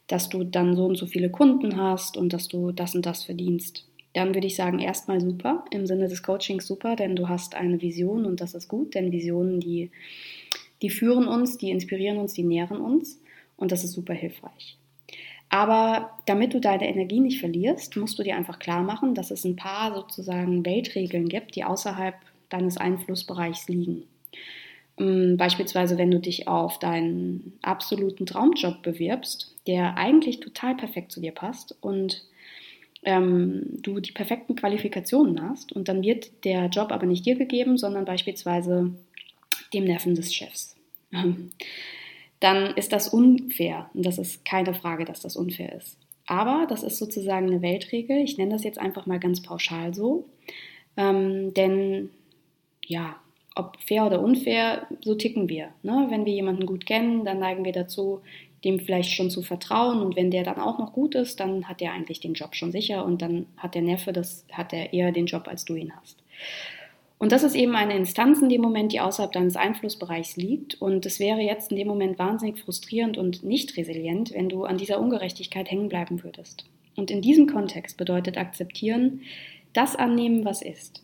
dass 0.08 0.28
du 0.28 0.44
dann 0.44 0.76
so 0.76 0.86
und 0.86 0.98
so 0.98 1.06
viele 1.06 1.30
Kunden 1.30 1.78
hast 1.78 2.18
und 2.18 2.34
dass 2.34 2.50
du 2.50 2.72
das 2.72 2.96
und 2.96 3.06
das 3.06 3.24
verdienst. 3.24 3.86
Dann 4.14 4.34
würde 4.34 4.48
ich 4.48 4.56
sagen, 4.56 4.80
erstmal 4.80 5.22
super, 5.22 5.64
im 5.72 5.86
Sinne 5.86 6.10
des 6.10 6.24
Coachings 6.24 6.68
super, 6.68 6.96
denn 6.96 7.16
du 7.16 7.30
hast 7.30 7.56
eine 7.56 7.82
Vision 7.82 8.26
und 8.26 8.42
das 8.42 8.56
ist 8.56 8.68
gut, 8.68 8.96
denn 8.96 9.12
Visionen, 9.12 9.60
die, 9.60 9.92
die 10.82 10.90
führen 10.90 11.28
uns, 11.28 11.58
die 11.58 11.70
inspirieren 11.70 12.18
uns, 12.18 12.34
die 12.34 12.44
nähren 12.44 12.82
uns 12.82 13.22
und 13.60 13.72
das 13.72 13.84
ist 13.84 13.94
super 13.94 14.14
hilfreich. 14.14 14.78
Aber 15.50 16.12
damit 16.28 16.54
du 16.54 16.60
deine 16.60 16.88
Energie 16.88 17.20
nicht 17.20 17.40
verlierst, 17.40 17.98
musst 17.98 18.20
du 18.20 18.24
dir 18.24 18.36
einfach 18.36 18.60
klar 18.60 18.84
machen, 18.84 19.16
dass 19.16 19.32
es 19.32 19.44
ein 19.46 19.56
paar 19.56 19.94
sozusagen 19.96 20.66
Weltregeln 20.66 21.28
gibt, 21.28 21.56
die 21.56 21.64
außerhalb 21.64 22.16
deines 22.50 22.78
Einflussbereichs 22.78 23.68
liegen. 23.68 24.04
Ähm, 25.00 25.38
beispielsweise, 25.38 25.98
wenn 25.98 26.12
du 26.12 26.20
dich 26.20 26.48
auf 26.48 26.78
deinen 26.78 27.58
absoluten 27.62 28.28
Traumjob 28.28 28.84
bewirbst, 28.84 29.56
der 29.66 29.98
eigentlich 29.98 30.40
total 30.40 30.76
perfekt 30.76 31.12
zu 31.12 31.20
dir 31.20 31.32
passt 31.32 31.76
und 31.82 32.26
ähm, 33.04 33.64
du 33.82 34.00
die 34.00 34.12
perfekten 34.12 34.56
Qualifikationen 34.56 35.42
hast 35.50 35.72
und 35.72 35.88
dann 35.88 36.04
wird 36.04 36.44
der 36.44 36.66
Job 36.66 36.92
aber 36.92 37.06
nicht 37.06 37.26
dir 37.26 37.36
gegeben, 37.36 37.78
sondern 37.78 38.06
beispielsweise 38.06 38.92
dem 39.74 39.86
Neffen 39.86 40.16
des 40.16 40.34
Chefs. 40.34 40.76
Dann 42.40 42.76
ist 42.76 42.94
das 42.94 43.10
unfair 43.10 43.90
und 43.94 44.06
das 44.06 44.18
ist 44.18 44.46
keine 44.46 44.74
Frage, 44.74 45.06
dass 45.06 45.22
das 45.22 45.36
unfair 45.36 45.76
ist. 45.76 45.98
Aber 46.26 46.68
das 46.70 46.84
ist 46.84 46.98
sozusagen 46.98 47.48
eine 47.48 47.62
Weltregel. 47.62 48.18
Ich 48.18 48.38
nenne 48.38 48.52
das 48.52 48.64
jetzt 48.64 48.78
einfach 48.78 49.08
mal 49.08 49.20
ganz 49.20 49.42
pauschal 49.42 49.94
so. 49.94 50.30
Ähm, 50.96 51.54
denn 51.56 52.12
ja, 52.86 53.16
ob 53.56 53.78
fair 53.82 54.06
oder 54.06 54.22
unfair, 54.22 54.88
so 55.02 55.16
ticken 55.16 55.50
wir. 55.50 55.70
Ne? 55.82 56.08
Wenn 56.10 56.26
wir 56.26 56.34
jemanden 56.34 56.66
gut 56.66 56.86
kennen, 56.86 57.26
dann 57.26 57.40
neigen 57.40 57.66
wir 57.66 57.72
dazu, 57.72 58.22
dem 58.64 58.80
vielleicht 58.80 59.12
schon 59.12 59.30
zu 59.30 59.42
vertrauen. 59.42 60.02
Und 60.02 60.16
wenn 60.16 60.32
der 60.32 60.44
dann 60.44 60.60
auch 60.60 60.80
noch 60.80 60.94
gut 60.94 61.16
ist, 61.16 61.40
dann 61.40 61.68
hat 61.68 61.82
er 61.82 61.94
eigentlich 61.94 62.20
den 62.20 62.34
Job 62.34 62.56
schon 62.56 62.72
sicher 62.72 63.06
und 63.06 63.22
dann 63.22 63.48
hat 63.58 63.76
der 63.76 63.82
Neffe, 63.82 64.14
das 64.14 64.46
hat 64.52 64.72
er 64.74 64.94
eher 64.94 65.12
den 65.12 65.26
Job, 65.26 65.48
als 65.48 65.66
du 65.66 65.76
ihn 65.76 65.94
hast. 65.96 66.24
Und 67.20 67.34
das 67.34 67.44
ist 67.44 67.54
eben 67.54 67.76
eine 67.76 67.96
Instanz 67.96 68.42
in 68.42 68.48
dem 68.48 68.62
Moment, 68.62 68.94
die 68.94 69.02
außerhalb 69.02 69.34
deines 69.34 69.58
Einflussbereichs 69.58 70.38
liegt. 70.38 70.82
Und 70.82 71.06
es 71.06 71.20
wäre 71.20 71.42
jetzt 71.42 71.70
in 71.70 71.78
dem 71.78 71.88
Moment 71.88 72.18
wahnsinnig 72.18 72.60
frustrierend 72.60 73.18
und 73.18 73.44
nicht 73.44 73.76
resilient, 73.76 74.34
wenn 74.34 74.48
du 74.48 74.64
an 74.64 74.78
dieser 74.78 75.02
Ungerechtigkeit 75.02 75.70
hängen 75.70 75.90
bleiben 75.90 76.24
würdest. 76.24 76.66
Und 76.96 77.12
in 77.12 77.22
diesem 77.22 77.46
Kontext 77.46 77.98
bedeutet 77.98 78.38
akzeptieren, 78.38 79.22
das 79.74 79.98
annehmen, 79.98 80.46
was 80.46 80.62
ist. 80.62 81.04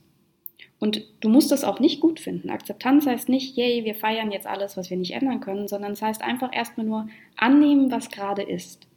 Und 0.80 1.04
du 1.20 1.30
musst 1.30 1.52
das 1.52 1.66
auch 1.66 1.80
nicht 1.80 2.00
gut 2.00 2.20
finden. 2.20 2.50
Akzeptanz 2.50 3.06
heißt 3.06 3.28
nicht, 3.28 3.58
yay, 3.58 3.84
wir 3.84 3.96
feiern 3.96 4.32
jetzt 4.32 4.48
alles, 4.48 4.78
was 4.78 4.90
wir 4.90 4.98
nicht 4.98 5.12
ändern 5.12 5.42
können, 5.42 5.68
sondern 5.68 5.92
es 5.92 6.02
heißt 6.02 6.22
einfach 6.22 6.54
erstmal 6.54 6.86
nur 6.86 7.08
annehmen, 7.38 7.92
was 7.92 8.10
gerade 8.10 8.42
ist 8.42 8.88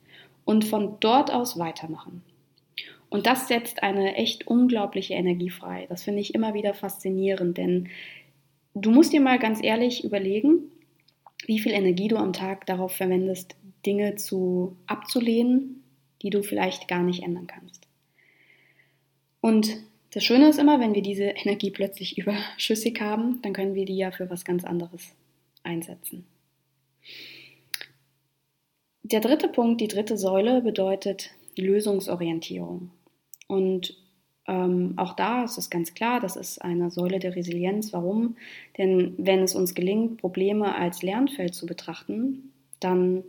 und 0.44 0.64
von 0.64 0.96
dort 1.00 1.32
aus 1.32 1.58
weitermachen. 1.58 2.22
Und 3.10 3.26
das 3.26 3.48
setzt 3.48 3.82
eine 3.82 4.16
echt 4.16 4.46
unglaubliche 4.46 5.14
Energie 5.14 5.50
frei. 5.50 5.86
Das 5.88 6.02
finde 6.02 6.20
ich 6.20 6.34
immer 6.34 6.54
wieder 6.54 6.74
faszinierend, 6.74 7.56
denn 7.56 7.88
du 8.74 8.90
musst 8.90 9.12
dir 9.12 9.20
mal 9.20 9.38
ganz 9.38 9.62
ehrlich 9.62 10.04
überlegen, 10.04 10.70
wie 11.46 11.58
viel 11.58 11.72
Energie 11.72 12.08
du 12.08 12.16
am 12.16 12.32
Tag 12.32 12.66
darauf 12.66 12.92
verwendest, 12.92 13.56
Dinge 13.86 14.16
zu 14.16 14.76
abzulehnen, 14.86 15.82
die 16.22 16.30
du 16.30 16.42
vielleicht 16.42 16.88
gar 16.88 17.02
nicht 17.02 17.22
ändern 17.22 17.46
kannst. 17.46 17.88
Und 19.40 19.78
das 20.12 20.24
Schöne 20.24 20.48
ist 20.48 20.58
immer, 20.58 20.80
wenn 20.80 20.94
wir 20.94 21.02
diese 21.02 21.24
Energie 21.44 21.70
plötzlich 21.70 22.18
überschüssig 22.18 23.00
haben, 23.00 23.40
dann 23.42 23.52
können 23.52 23.74
wir 23.74 23.84
die 23.84 23.96
ja 23.96 24.10
für 24.10 24.28
was 24.28 24.44
ganz 24.44 24.64
anderes 24.64 25.14
einsetzen. 25.62 26.26
Der 29.02 29.20
dritte 29.20 29.48
Punkt, 29.48 29.80
die 29.80 29.88
dritte 29.88 30.18
Säule 30.18 30.60
bedeutet 30.60 31.30
Lösungsorientierung. 31.56 32.90
Und 33.48 33.96
ähm, 34.46 34.94
auch 34.96 35.14
da 35.14 35.44
ist 35.44 35.58
es 35.58 35.68
ganz 35.68 35.94
klar, 35.94 36.20
das 36.20 36.36
ist 36.36 36.62
eine 36.62 36.90
Säule 36.90 37.18
der 37.18 37.34
Resilienz. 37.34 37.92
Warum? 37.92 38.36
Denn 38.78 39.14
wenn 39.18 39.40
es 39.40 39.54
uns 39.54 39.74
gelingt, 39.74 40.20
Probleme 40.20 40.74
als 40.74 41.02
Lernfeld 41.02 41.54
zu 41.54 41.66
betrachten, 41.66 42.52
dann 42.80 43.24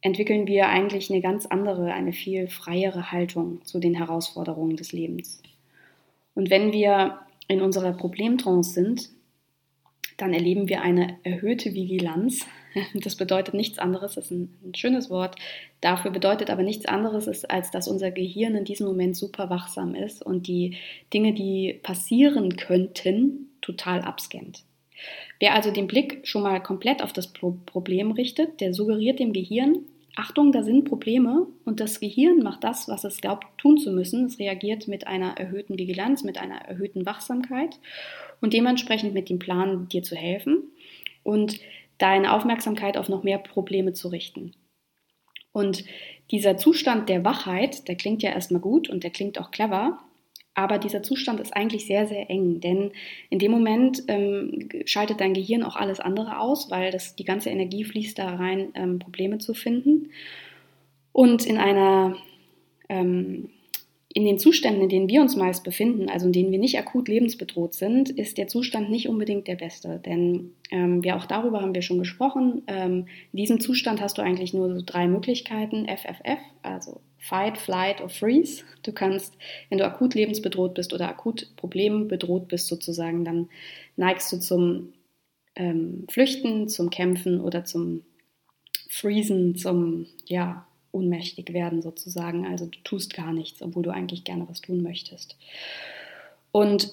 entwickeln 0.00 0.46
wir 0.46 0.68
eigentlich 0.68 1.10
eine 1.10 1.20
ganz 1.20 1.46
andere, 1.46 1.92
eine 1.92 2.12
viel 2.12 2.48
freiere 2.48 3.10
Haltung 3.10 3.64
zu 3.64 3.80
den 3.80 3.94
Herausforderungen 3.94 4.76
des 4.76 4.92
Lebens. 4.92 5.42
Und 6.34 6.50
wenn 6.50 6.72
wir 6.72 7.18
in 7.48 7.60
unserer 7.60 7.92
Problemtrance 7.92 8.72
sind, 8.72 9.10
dann 10.18 10.34
erleben 10.34 10.68
wir 10.68 10.82
eine 10.82 11.18
erhöhte 11.22 11.74
Vigilanz. 11.74 12.46
Das 12.94 13.16
bedeutet 13.16 13.54
nichts 13.54 13.78
anderes, 13.78 14.14
das 14.14 14.26
ist 14.26 14.30
ein, 14.30 14.54
ein, 14.62 14.74
schönes 14.74 15.10
Wort, 15.10 15.34
dafür 15.80 16.12
bedeutet 16.12 16.48
aber 16.48 16.62
nichts 16.62 16.86
anderes, 16.86 17.44
als 17.44 17.72
dass 17.72 17.88
unser 17.88 18.12
Gehirn 18.12 18.54
in 18.54 18.64
diesem 18.64 18.86
Moment 18.86 19.16
super 19.16 19.50
wachsam 19.50 19.96
ist 19.96 20.22
und 20.24 20.46
die 20.46 20.76
Dinge, 21.12 21.32
die 21.32 21.80
passieren 21.82 22.56
könnten, 22.56 23.48
total 23.62 24.02
abscannt. 24.02 24.62
Wer 25.40 25.54
also 25.54 25.72
den 25.72 25.88
Blick 25.88 26.20
schon 26.24 26.42
mal 26.42 26.62
komplett 26.62 27.02
auf 27.02 27.12
das 27.12 27.32
Problem 27.32 28.12
richtet, 28.12 28.60
der 28.60 28.74
suggeriert 28.74 29.18
dem 29.18 29.32
Gehirn, 29.32 29.86
Achtung, 30.14 30.50
da 30.50 30.64
sind 30.64 30.84
Probleme 30.84 31.46
und 31.64 31.78
das 31.78 32.00
Gehirn 32.00 32.40
macht 32.40 32.64
das, 32.64 32.88
was 32.88 33.04
es 33.04 33.20
glaubt 33.20 33.46
tun 33.56 33.78
zu 33.78 33.92
müssen. 33.92 34.26
Es 34.26 34.40
reagiert 34.40 34.88
mit 34.88 35.06
einer 35.06 35.38
erhöhten 35.38 35.78
Vigilanz, 35.78 36.24
mit 36.24 36.38
einer 36.38 36.56
erhöhten 36.56 37.06
Wachsamkeit 37.06 37.78
und 38.40 38.52
dementsprechend 38.52 39.14
mit 39.14 39.28
dem 39.28 39.38
Plan, 39.38 39.88
dir 39.88 40.02
zu 40.02 40.16
helfen 40.16 40.62
und 41.22 41.60
deine 41.98 42.32
Aufmerksamkeit 42.32 42.96
auf 42.96 43.08
noch 43.08 43.22
mehr 43.22 43.38
Probleme 43.38 43.92
zu 43.92 44.08
richten. 44.08 44.54
Und 45.52 45.84
dieser 46.30 46.56
Zustand 46.56 47.08
der 47.08 47.24
Wachheit, 47.24 47.88
der 47.88 47.96
klingt 47.96 48.22
ja 48.22 48.30
erstmal 48.30 48.60
gut 48.60 48.88
und 48.88 49.02
der 49.02 49.10
klingt 49.10 49.40
auch 49.40 49.50
clever, 49.50 49.98
aber 50.58 50.78
dieser 50.78 51.04
Zustand 51.04 51.38
ist 51.38 51.54
eigentlich 51.54 51.86
sehr, 51.86 52.08
sehr 52.08 52.28
eng, 52.30 52.60
denn 52.60 52.90
in 53.30 53.38
dem 53.38 53.52
Moment 53.52 54.02
ähm, 54.08 54.68
schaltet 54.86 55.20
dein 55.20 55.32
Gehirn 55.32 55.62
auch 55.62 55.76
alles 55.76 56.00
andere 56.00 56.40
aus, 56.40 56.68
weil 56.68 56.90
das, 56.90 57.14
die 57.14 57.24
ganze 57.24 57.50
Energie 57.50 57.84
fließt 57.84 58.18
da 58.18 58.34
rein, 58.34 58.70
ähm, 58.74 58.98
Probleme 58.98 59.38
zu 59.38 59.54
finden. 59.54 60.10
Und 61.12 61.46
in 61.46 61.58
einer 61.58 62.16
ähm, 62.88 63.50
in 64.18 64.24
den 64.24 64.40
Zuständen, 64.40 64.82
in 64.82 64.88
denen 64.88 65.08
wir 65.08 65.20
uns 65.20 65.36
meist 65.36 65.62
befinden, 65.62 66.08
also 66.08 66.26
in 66.26 66.32
denen 66.32 66.50
wir 66.50 66.58
nicht 66.58 66.76
akut 66.76 67.06
lebensbedroht 67.06 67.72
sind, 67.74 68.10
ist 68.10 68.36
der 68.36 68.48
Zustand 68.48 68.90
nicht 68.90 69.08
unbedingt 69.08 69.46
der 69.46 69.54
beste. 69.54 70.00
Denn 70.04 70.54
ähm, 70.72 71.04
wir 71.04 71.14
auch 71.14 71.26
darüber 71.26 71.60
haben 71.60 71.72
wir 71.72 71.82
schon 71.82 72.00
gesprochen. 72.00 72.62
Ähm, 72.66 73.06
in 73.32 73.36
diesem 73.36 73.60
Zustand 73.60 74.00
hast 74.00 74.18
du 74.18 74.22
eigentlich 74.22 74.52
nur 74.52 74.74
so 74.74 74.82
drei 74.84 75.06
Möglichkeiten: 75.06 75.86
FFF, 75.86 76.40
also 76.62 77.00
Fight, 77.16 77.58
Flight 77.58 78.00
or 78.00 78.08
Freeze. 78.08 78.64
Du 78.82 78.90
kannst, 78.90 79.34
wenn 79.68 79.78
du 79.78 79.86
akut 79.86 80.16
lebensbedroht 80.16 80.74
bist 80.74 80.92
oder 80.92 81.08
akut 81.08 81.54
problembedroht 81.54 82.48
bist, 82.48 82.66
sozusagen, 82.66 83.24
dann 83.24 83.48
neigst 83.94 84.32
du 84.32 84.40
zum 84.40 84.94
ähm, 85.54 86.06
Flüchten, 86.10 86.66
zum 86.66 86.90
Kämpfen 86.90 87.40
oder 87.40 87.64
zum 87.64 88.02
Freezen, 88.88 89.54
zum 89.54 90.06
ja 90.26 90.66
ohnmächtig 90.92 91.52
werden 91.52 91.82
sozusagen. 91.82 92.46
Also 92.46 92.66
du 92.66 92.78
tust 92.84 93.14
gar 93.14 93.32
nichts, 93.32 93.62
obwohl 93.62 93.82
du 93.82 93.90
eigentlich 93.90 94.24
gerne 94.24 94.48
was 94.48 94.60
tun 94.60 94.82
möchtest. 94.82 95.36
Und 96.52 96.92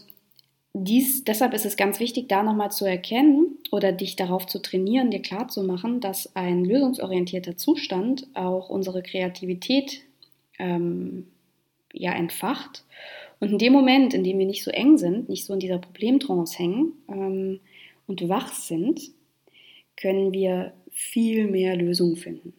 dies, 0.74 1.24
deshalb 1.24 1.54
ist 1.54 1.66
es 1.66 1.78
ganz 1.78 2.02
wichtig, 2.02 2.28
da 2.28 2.44
nochmal 2.44 2.70
zu 2.70 2.86
erkennen 2.86 3.58
oder 3.72 3.94
dich 3.94 4.18
darauf 4.18 4.46
zu 4.46 4.62
trainieren, 4.62 5.10
dir 5.10 5.22
klarzumachen, 5.22 6.02
dass 6.02 6.36
ein 6.36 6.66
lösungsorientierter 6.66 7.56
Zustand 7.56 8.28
auch 8.34 8.70
unsere 8.70 9.02
Kreativität 9.02 10.02
ähm, 10.60 11.28
ja 11.94 12.12
entfacht. 12.14 12.84
Und 13.40 13.52
in 13.54 13.58
dem 13.58 13.72
Moment, 13.72 14.14
in 14.14 14.26
dem 14.26 14.38
wir 14.38 14.46
nicht 14.46 14.66
so 14.66 14.72
eng 14.72 14.98
sind, 14.98 15.30
nicht 15.30 15.46
so 15.46 15.54
in 15.54 15.60
dieser 15.62 15.80
Problemtrance 15.80 16.58
hängen 16.58 16.92
ähm, 17.08 17.60
und 18.06 18.28
wach 18.28 18.52
sind, 18.54 19.00
können 19.96 20.34
wir 20.34 20.74
viel 20.92 21.48
mehr 21.48 21.78
Lösungen 21.78 22.18
finden. 22.18 22.54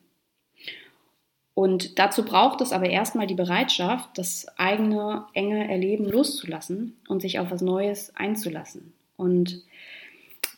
Und 1.56 1.98
dazu 1.98 2.22
braucht 2.22 2.60
es 2.60 2.70
aber 2.70 2.90
erstmal 2.90 3.26
die 3.26 3.34
Bereitschaft, 3.34 4.10
das 4.18 4.46
eigene 4.58 5.24
enge 5.32 5.66
Erleben 5.70 6.04
loszulassen 6.04 6.98
und 7.08 7.22
sich 7.22 7.38
auf 7.38 7.50
was 7.50 7.62
Neues 7.62 8.14
einzulassen. 8.14 8.92
Und 9.16 9.62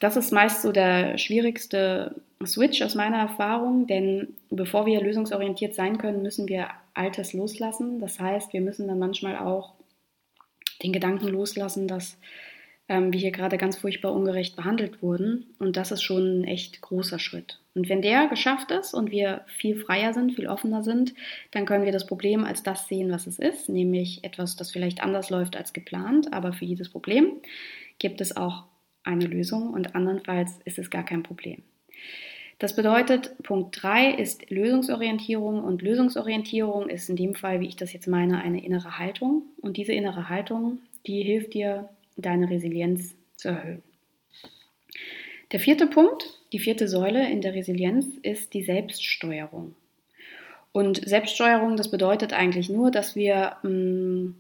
das 0.01 0.17
ist 0.17 0.33
meist 0.33 0.63
so 0.63 0.73
der 0.73 1.17
schwierigste 1.17 2.17
Switch 2.45 2.83
aus 2.83 2.97
meiner 2.97 3.19
Erfahrung, 3.19 3.87
denn 3.87 4.35
bevor 4.51 4.87
wir 4.87 5.01
lösungsorientiert 5.01 5.77
sein 5.77 5.99
können, 5.99 6.21
müssen 6.21 6.49
wir 6.49 6.67
Altes 6.95 7.33
loslassen. 7.33 8.01
Das 8.01 8.19
heißt, 8.19 8.53
wir 8.53 8.61
müssen 8.61 8.89
dann 8.89 8.99
manchmal 8.99 9.39
auch 9.39 9.75
den 10.83 10.93
Gedanken 10.93 11.29
loslassen, 11.29 11.87
dass 11.87 12.19
ähm, 12.89 13.13
wir 13.13 13.21
hier 13.21 13.31
gerade 13.31 13.59
ganz 13.59 13.77
furchtbar 13.77 14.13
ungerecht 14.13 14.57
behandelt 14.57 15.03
wurden. 15.03 15.47
Und 15.59 15.77
das 15.77 15.93
ist 15.93 16.03
schon 16.03 16.41
ein 16.41 16.45
echt 16.45 16.81
großer 16.81 17.19
Schritt. 17.19 17.61
Und 17.75 17.89
wenn 17.89 18.03
der 18.03 18.27
geschafft 18.29 18.71
ist 18.71 18.95
und 18.95 19.11
wir 19.11 19.43
viel 19.47 19.77
freier 19.77 20.13
sind, 20.13 20.35
viel 20.35 20.49
offener 20.49 20.83
sind, 20.83 21.15
dann 21.53 21.67
können 21.67 21.85
wir 21.85 21.93
das 21.93 22.07
Problem 22.07 22.45
als 22.45 22.63
das 22.63 22.89
sehen, 22.89 23.11
was 23.13 23.27
es 23.27 23.39
ist, 23.39 23.69
nämlich 23.69 24.25
etwas, 24.25 24.57
das 24.57 24.71
vielleicht 24.71 25.03
anders 25.03 25.31
läuft 25.31 25.57
als 25.57 25.73
geplant, 25.73 26.33
aber 26.33 26.53
für 26.53 26.65
jedes 26.65 26.89
Problem 26.89 27.33
gibt 27.99 28.21
es 28.21 28.37
auch 28.37 28.65
eine 29.05 29.27
Lösung 29.27 29.71
und 29.71 29.95
andernfalls 29.95 30.59
ist 30.65 30.79
es 30.79 30.91
gar 30.91 31.05
kein 31.05 31.23
Problem. 31.23 31.63
Das 32.59 32.75
bedeutet, 32.75 33.41
Punkt 33.45 33.81
3 33.81 34.15
ist 34.15 34.51
Lösungsorientierung 34.51 35.63
und 35.63 35.81
Lösungsorientierung 35.81 36.89
ist 36.89 37.09
in 37.09 37.15
dem 37.15 37.37
Fall, 37.37 37.61
wie 37.61 37.69
ich 37.69 37.77
das 37.77 37.93
jetzt 37.93 38.09
meine, 38.09 38.43
eine 38.43 38.65
innere 38.65 38.99
Haltung 38.99 39.43
und 39.61 39.77
diese 39.77 39.93
innere 39.93 40.29
Haltung, 40.29 40.81
die 41.07 41.23
hilft 41.23 41.55
dir 41.55 41.89
deine 42.21 42.51
Resilienz 42.51 43.15
zu 43.37 43.49
erhöhen. 43.49 43.83
Der 45.53 45.61
vierte 45.61 45.87
Punkt, 45.87 46.39
die 46.53 46.59
vierte 46.59 46.89
Säule 46.89 47.31
in 47.31 47.41
der 47.41 47.55
Resilienz 47.55 48.07
ist 48.23 48.53
die 48.53 48.63
Selbststeuerung. 48.63 49.75
Und 50.73 51.09
Selbststeuerung, 51.09 51.77
das 51.77 51.91
bedeutet 51.91 52.33
eigentlich 52.33 52.69
nur, 52.69 52.91
dass 52.91 53.17
wir 53.17 53.57
mm, 53.63 54.35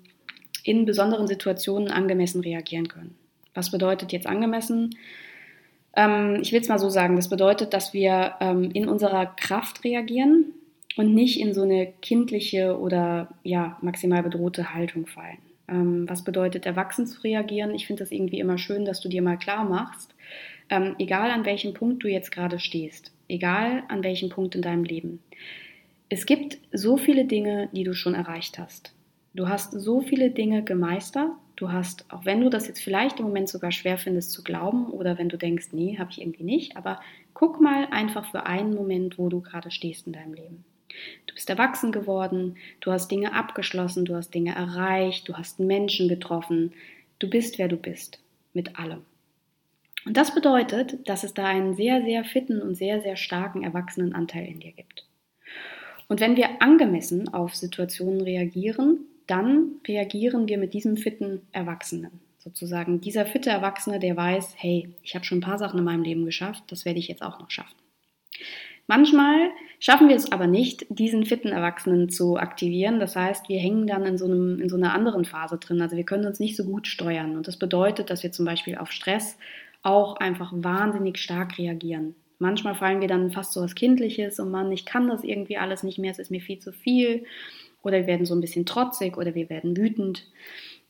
in 0.65 0.85
besonderen 0.85 1.27
Situationen 1.27 1.91
angemessen 1.91 2.43
reagieren 2.43 2.89
können. 2.89 3.15
Was 3.55 3.71
bedeutet 3.71 4.13
jetzt 4.13 4.27
angemessen? 4.27 4.97
Ähm, 5.97 6.39
ich 6.43 6.53
will 6.53 6.61
es 6.61 6.69
mal 6.69 6.79
so 6.79 6.91
sagen, 6.91 7.17
das 7.17 7.31
bedeutet, 7.31 7.73
dass 7.73 7.95
wir 7.95 8.35
ähm, 8.41 8.71
in 8.73 8.89
unserer 8.89 9.27
Kraft 9.27 9.85
reagieren 9.85 10.53
und 10.97 11.15
nicht 11.15 11.41
in 11.41 11.55
so 11.55 11.63
eine 11.63 11.93
kindliche 12.03 12.79
oder 12.79 13.29
ja, 13.43 13.79
maximal 13.81 14.23
bedrohte 14.23 14.75
Haltung 14.75 15.07
fallen. 15.07 15.39
Ähm, 15.69 16.09
was 16.09 16.25
bedeutet 16.25 16.67
erwachsen 16.67 17.07
zu 17.07 17.21
reagieren? 17.23 17.75
Ich 17.75 17.87
finde 17.87 18.03
das 18.03 18.13
irgendwie 18.13 18.41
immer 18.41 18.59
schön, 18.59 18.85
dass 18.85 19.01
du 19.01 19.09
dir 19.09 19.23
mal 19.23 19.37
klar 19.37 19.65
machst, 19.65 20.15
ähm, 20.71 20.97
egal 20.99 21.31
an 21.31 21.45
welchem 21.45 21.75
Punkt 21.75 22.03
du 22.03 22.09
jetzt 22.09 22.31
gerade 22.31 22.59
stehst, 22.59 23.13
egal 23.29 23.83
an 23.89 24.03
welchem 24.03 24.29
Punkt 24.29 24.55
in 24.55 24.63
deinem 24.63 24.85
Leben. 24.85 25.21
Es 26.09 26.27
gibt 26.27 26.59
so 26.73 26.97
viele 26.97 27.27
Dinge, 27.27 27.69
die 27.73 27.85
du 27.85 27.95
schon 27.95 28.15
erreicht 28.15 28.59
hast. 28.59 28.95
Du 29.35 29.49
hast 29.49 29.73
so 29.73 30.01
viele 30.01 30.31
Dinge 30.31 30.63
gemeistert. 30.63 31.31
Du 31.57 31.71
hast, 31.71 32.11
auch 32.11 32.25
wenn 32.25 32.41
du 32.41 32.51
das 32.51 32.67
jetzt 32.67 32.81
vielleicht 32.81 33.19
im 33.19 33.27
Moment 33.27 33.49
sogar 33.49 33.73
schwer 33.73 33.99
findest 33.99 34.33
zu 34.33 34.43
glauben 34.43 34.87
oder 34.87 35.19
wenn 35.19 35.29
du 35.29 35.37
denkst, 35.37 35.69
nee, 35.73 35.99
habe 35.99 36.11
ich 36.11 36.21
irgendwie 36.21 36.45
nicht, 36.45 36.77
aber 36.77 37.01
guck 37.35 37.61
mal 37.61 37.89
einfach 37.91 38.31
für 38.31 38.47
einen 38.47 38.75
Moment, 38.75 39.19
wo 39.19 39.29
du 39.29 39.41
gerade 39.41 39.71
stehst 39.71 40.07
in 40.07 40.13
deinem 40.13 40.35
Leben. 40.35 40.65
Du 41.27 41.35
bist 41.35 41.51
erwachsen 41.51 41.93
geworden, 41.93 42.57
du 42.81 42.91
hast 42.91 43.11
Dinge 43.11 43.33
abgeschlossen, 43.33 44.05
du 44.05 44.15
hast 44.15 44.35
Dinge 44.35 44.55
erreicht, 44.55 45.29
du 45.29 45.35
hast 45.35 45.61
Menschen 45.61 46.09
getroffen, 46.09 46.73
du 47.19 47.29
bist, 47.29 47.59
wer 47.59 47.69
du 47.69 47.77
bist, 47.77 48.21
mit 48.55 48.79
allem. 48.79 49.03
Und 50.05 50.17
das 50.17 50.35
bedeutet, 50.35 51.07
dass 51.09 51.25
es 51.25 51.35
da 51.35 51.47
einen 51.47 51.75
sehr, 51.75 52.03
sehr 52.03 52.25
fitten 52.25 52.63
und 52.63 52.75
sehr, 52.75 53.03
sehr 53.03 53.17
starken 53.17 53.63
Erwachsenenanteil 53.63 54.47
in 54.47 54.61
dir 54.61 54.73
gibt. 54.73 55.05
Und 56.09 56.21
wenn 56.21 56.37
wir 56.37 56.63
angemessen 56.63 57.29
auf 57.35 57.55
Situationen 57.55 58.23
reagieren, 58.23 59.01
dann 59.27 59.73
reagieren 59.87 60.49
wir 60.49 60.57
mit 60.57 60.73
diesem 60.73 60.97
fitten 60.97 61.43
Erwachsenen 61.53 62.21
sozusagen. 62.39 63.01
Dieser 63.01 63.27
fitte 63.27 63.51
Erwachsene, 63.51 63.99
der 63.99 64.17
weiß, 64.17 64.55
hey, 64.57 64.89
ich 65.03 65.15
habe 65.15 65.25
schon 65.25 65.39
ein 65.39 65.43
paar 65.43 65.59
Sachen 65.59 65.79
in 65.79 65.85
meinem 65.85 66.03
Leben 66.03 66.25
geschafft, 66.25 66.65
das 66.69 66.85
werde 66.85 66.99
ich 66.99 67.09
jetzt 67.09 67.23
auch 67.23 67.39
noch 67.39 67.51
schaffen. 67.51 67.77
Manchmal 68.89 69.51
schaffen 69.81 70.09
wir 70.09 70.17
es 70.17 70.33
aber 70.33 70.47
nicht, 70.47 70.87
diesen 70.89 71.27
fitten 71.27 71.49
Erwachsenen 71.49 72.09
zu 72.09 72.39
aktivieren. 72.39 72.99
Das 72.99 73.15
heißt, 73.15 73.49
wir 73.51 73.61
hängen 73.61 73.87
dann 73.87 74.05
in 74.05 74.17
so, 74.17 74.25
einem, 74.25 74.61
in 74.61 74.71
so 74.71 74.77
einer 74.77 74.95
anderen 74.95 75.27
Phase 75.27 75.59
drin. 75.59 75.83
Also 75.83 75.97
wir 75.97 76.05
können 76.05 76.27
uns 76.27 76.41
nicht 76.41 76.57
so 76.57 76.65
gut 76.65 76.87
steuern. 76.87 77.37
Und 77.37 77.47
das 77.47 77.59
bedeutet, 77.59 78.09
dass 78.09 78.23
wir 78.23 78.33
zum 78.33 78.47
Beispiel 78.47 78.79
auf 78.79 78.91
Stress 78.91 79.39
auch 79.83 80.17
einfach 80.17 80.53
wahnsinnig 80.55 81.19
stark 81.19 81.59
reagieren. 81.59 82.15
Manchmal 82.39 82.75
fallen 82.75 83.03
wir 83.03 83.09
dann 83.09 83.31
fast 83.31 83.53
so 83.53 83.61
was 83.61 83.75
Kindliches 83.75 84.41
und 84.41 84.51
man, 84.51 84.73
ich 84.73 84.87
kann 84.87 85.09
das 85.09 85.23
irgendwie 85.23 85.59
alles 85.59 85.83
nicht 85.83 85.99
mehr, 85.99 86.13
es 86.13 86.19
ist 86.19 86.31
mir 86.31 86.41
viel 86.41 86.59
zu 86.59 86.73
viel. 86.73 87.25
Oder 87.83 87.99
wir 87.99 88.07
werden 88.07 88.27
so 88.27 88.35
ein 88.35 88.41
bisschen 88.41 88.65
trotzig 88.65 89.17
oder 89.19 89.35
wir 89.35 89.51
werden 89.51 89.77
wütend. 89.77 90.27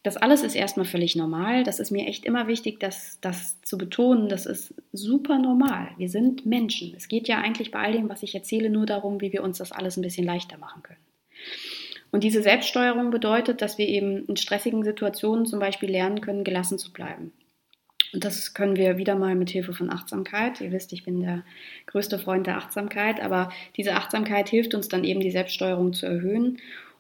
Das 0.09 0.17
alles 0.17 0.43
ist 0.43 0.55
erstmal 0.55 0.87
völlig 0.87 1.17
normal. 1.17 1.65
Das 1.65 1.81
ist 1.81 1.91
mir 1.91 2.07
echt 2.07 2.25
immer 2.25 2.49
wichtig, 2.49 2.81
das, 2.81 3.19
das 3.21 3.61
zu 3.61 3.77
betonen. 3.77 4.31
Das 4.31 4.47
ist 4.47 4.73
super 4.91 5.39
normal. 5.39 5.91
Wir 5.99 6.09
sind 6.09 6.47
Menschen. 6.47 6.95
Es 6.97 7.09
geht 7.09 7.29
ja 7.29 7.43
eigentlich 7.43 7.71
bei 7.71 7.81
all 7.81 7.93
dem, 7.93 8.09
was 8.09 8.23
ich 8.23 8.35
erzähle, 8.35 8.71
nur 8.71 8.87
darum, 8.87 9.21
wie 9.21 9.35
wir 9.35 9.43
uns 9.43 9.59
das 9.59 9.71
alles 9.71 9.99
ein 9.99 10.03
bisschen 10.03 10.25
leichter 10.25 10.57
machen 10.57 10.83
können. 10.83 10.99
Und 12.11 12.25
diese 12.25 12.41
Selbststeuerung 12.41 13.11
bedeutet, 13.11 13.61
dass 13.61 13.77
wir 13.77 13.87
eben 13.87 14.25
in 14.25 14.39
stressigen 14.39 14.83
Situationen 14.83 15.45
zum 15.45 15.61
Beispiel 15.61 15.91
lernen 15.91 16.23
können, 16.23 16.43
gelassen 16.43 16.79
zu 16.79 16.91
bleiben. 16.91 17.35
Und 18.15 18.25
das 18.25 18.55
können 18.55 18.77
wir 18.77 18.97
wieder 18.97 19.15
mal 19.15 19.35
mit 19.35 19.51
Hilfe 19.51 19.75
von 19.75 19.93
Achtsamkeit. 19.93 20.63
Ihr 20.63 20.73
wisst, 20.73 20.95
ich 20.95 21.05
bin 21.05 21.21
der 21.21 21.45
größte 21.85 22.19
Freund 22.19 22.47
der 22.47 22.57
Achtsamkeit, 22.57 23.21
aber 23.21 23.53
diese 23.77 23.93
Achtsamkeit 23.93 24.49
hilft 24.49 24.75
uns 24.75 24.89
dann 24.89 25.05
eben, 25.05 25.21
die 25.21 25.31
Selbststeuerung 25.31 25.93
zu 25.93 26.07
erhöhen 26.07 26.57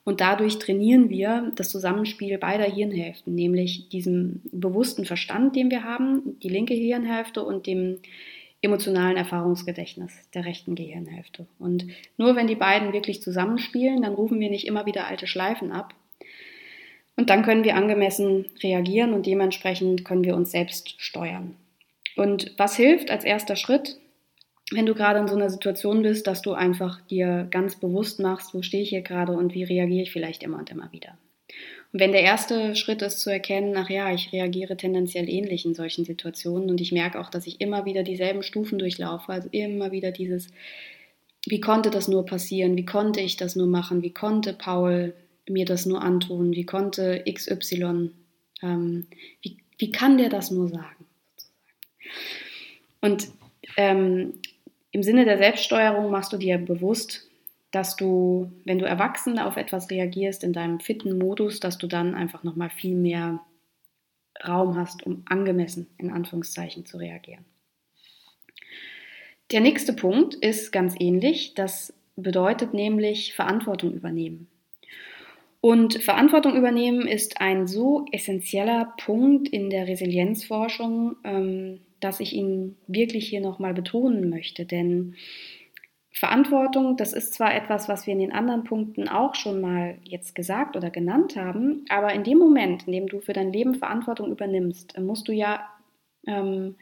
und 0.08 0.22
dadurch 0.22 0.58
trainieren 0.58 1.10
wir 1.10 1.52
das 1.56 1.68
Zusammenspiel 1.68 2.38
beider 2.38 2.64
Hirnhälften, 2.64 3.34
nämlich 3.34 3.90
diesem 3.90 4.40
bewussten 4.50 5.04
Verstand, 5.04 5.54
den 5.54 5.70
wir 5.70 5.84
haben, 5.84 6.38
die 6.42 6.48
linke 6.48 6.72
Hirnhälfte 6.72 7.42
und 7.44 7.66
dem 7.66 7.98
emotionalen 8.62 9.18
Erfahrungsgedächtnis 9.18 10.10
der 10.32 10.46
rechten 10.46 10.76
Gehirnhälfte. 10.76 11.46
Und 11.58 11.88
nur 12.16 12.36
wenn 12.36 12.46
die 12.46 12.54
beiden 12.54 12.94
wirklich 12.94 13.20
zusammenspielen, 13.20 14.00
dann 14.00 14.14
rufen 14.14 14.40
wir 14.40 14.48
nicht 14.48 14.66
immer 14.66 14.86
wieder 14.86 15.06
alte 15.06 15.26
Schleifen 15.26 15.72
ab. 15.72 15.92
Und 17.18 17.28
dann 17.28 17.42
können 17.42 17.64
wir 17.64 17.76
angemessen 17.76 18.46
reagieren 18.62 19.12
und 19.12 19.26
dementsprechend 19.26 20.06
können 20.06 20.24
wir 20.24 20.36
uns 20.36 20.52
selbst 20.52 20.94
steuern. 20.96 21.54
Und 22.16 22.54
was 22.56 22.76
hilft 22.76 23.10
als 23.10 23.24
erster 23.24 23.56
Schritt? 23.56 23.98
Wenn 24.70 24.86
du 24.86 24.94
gerade 24.94 25.18
in 25.18 25.28
so 25.28 25.34
einer 25.34 25.50
Situation 25.50 26.02
bist, 26.02 26.26
dass 26.26 26.42
du 26.42 26.52
einfach 26.52 27.00
dir 27.06 27.46
ganz 27.50 27.76
bewusst 27.76 28.20
machst, 28.20 28.54
wo 28.54 28.62
stehe 28.62 28.82
ich 28.82 28.90
hier 28.90 29.02
gerade 29.02 29.32
und 29.32 29.54
wie 29.54 29.64
reagiere 29.64 30.02
ich 30.02 30.12
vielleicht 30.12 30.42
immer 30.42 30.58
und 30.58 30.70
immer 30.70 30.92
wieder. 30.92 31.16
Und 31.92 32.00
wenn 32.00 32.12
der 32.12 32.22
erste 32.22 32.76
Schritt 32.76 33.00
ist 33.00 33.20
zu 33.20 33.30
erkennen, 33.30 33.74
ach 33.76 33.88
ja, 33.88 34.12
ich 34.12 34.32
reagiere 34.32 34.76
tendenziell 34.76 35.28
ähnlich 35.28 35.64
in 35.64 35.74
solchen 35.74 36.04
Situationen 36.04 36.68
und 36.68 36.80
ich 36.82 36.92
merke 36.92 37.18
auch, 37.18 37.30
dass 37.30 37.46
ich 37.46 37.62
immer 37.62 37.86
wieder 37.86 38.02
dieselben 38.02 38.42
Stufen 38.42 38.78
durchlaufe, 38.78 39.32
also 39.32 39.48
immer 39.52 39.90
wieder 39.90 40.10
dieses, 40.10 40.48
wie 41.46 41.60
konnte 41.60 41.90
das 41.90 42.08
nur 42.08 42.26
passieren, 42.26 42.76
wie 42.76 42.84
konnte 42.84 43.20
ich 43.20 43.36
das 43.38 43.56
nur 43.56 43.66
machen, 43.66 44.02
wie 44.02 44.12
konnte 44.12 44.52
Paul 44.52 45.14
mir 45.48 45.64
das 45.64 45.86
nur 45.86 46.02
antun, 46.02 46.52
wie 46.54 46.66
konnte 46.66 47.24
XY, 47.26 48.10
ähm, 48.62 49.06
wie, 49.40 49.56
wie 49.78 49.90
kann 49.90 50.18
der 50.18 50.28
das 50.28 50.50
nur 50.50 50.68
sagen? 50.68 51.06
Und 53.00 53.28
ähm, 53.78 54.34
im 54.90 55.02
Sinne 55.02 55.24
der 55.24 55.38
Selbststeuerung 55.38 56.10
machst 56.10 56.32
du 56.32 56.36
dir 56.36 56.58
bewusst, 56.58 57.28
dass 57.70 57.96
du, 57.96 58.50
wenn 58.64 58.78
du 58.78 58.86
erwachsen 58.86 59.38
auf 59.38 59.56
etwas 59.56 59.90
reagierst 59.90 60.42
in 60.42 60.52
deinem 60.52 60.80
fitten 60.80 61.18
Modus, 61.18 61.60
dass 61.60 61.76
du 61.76 61.86
dann 61.86 62.14
einfach 62.14 62.42
nochmal 62.42 62.70
viel 62.70 62.94
mehr 62.94 63.40
Raum 64.46 64.76
hast, 64.76 65.04
um 65.04 65.22
angemessen 65.28 65.88
in 65.98 66.10
Anführungszeichen 66.10 66.86
zu 66.86 66.96
reagieren. 66.96 67.44
Der 69.50 69.60
nächste 69.60 69.92
Punkt 69.92 70.34
ist 70.34 70.72
ganz 70.72 70.94
ähnlich. 70.98 71.54
Das 71.54 71.94
bedeutet 72.16 72.74
nämlich 72.74 73.34
Verantwortung 73.34 73.92
übernehmen. 73.92 74.48
Und 75.60 76.02
Verantwortung 76.02 76.54
übernehmen 76.54 77.06
ist 77.06 77.40
ein 77.40 77.66
so 77.66 78.06
essentieller 78.12 78.94
Punkt 78.98 79.48
in 79.48 79.70
der 79.70 79.88
Resilienzforschung, 79.88 81.16
dass 82.00 82.20
ich 82.20 82.32
ihn 82.34 82.76
wirklich 82.86 83.28
hier 83.28 83.40
nochmal 83.40 83.74
betonen 83.74 84.30
möchte. 84.30 84.64
Denn 84.64 85.14
Verantwortung, 86.18 86.96
das 86.96 87.12
ist 87.12 87.34
zwar 87.34 87.54
etwas, 87.54 87.88
was 87.88 88.06
wir 88.06 88.12
in 88.12 88.18
den 88.18 88.32
anderen 88.32 88.64
Punkten 88.64 89.08
auch 89.08 89.34
schon 89.34 89.60
mal 89.60 89.98
jetzt 90.02 90.34
gesagt 90.34 90.76
oder 90.76 90.90
genannt 90.90 91.36
haben, 91.36 91.84
aber 91.88 92.12
in 92.12 92.24
dem 92.24 92.38
Moment, 92.38 92.86
in 92.86 92.92
dem 92.92 93.06
du 93.06 93.20
für 93.20 93.32
dein 93.32 93.52
Leben 93.52 93.76
Verantwortung 93.76 94.30
übernimmst, 94.30 94.98
musst 94.98 95.28
du 95.28 95.32
ja, 95.32 95.68
ähm, 96.26 96.74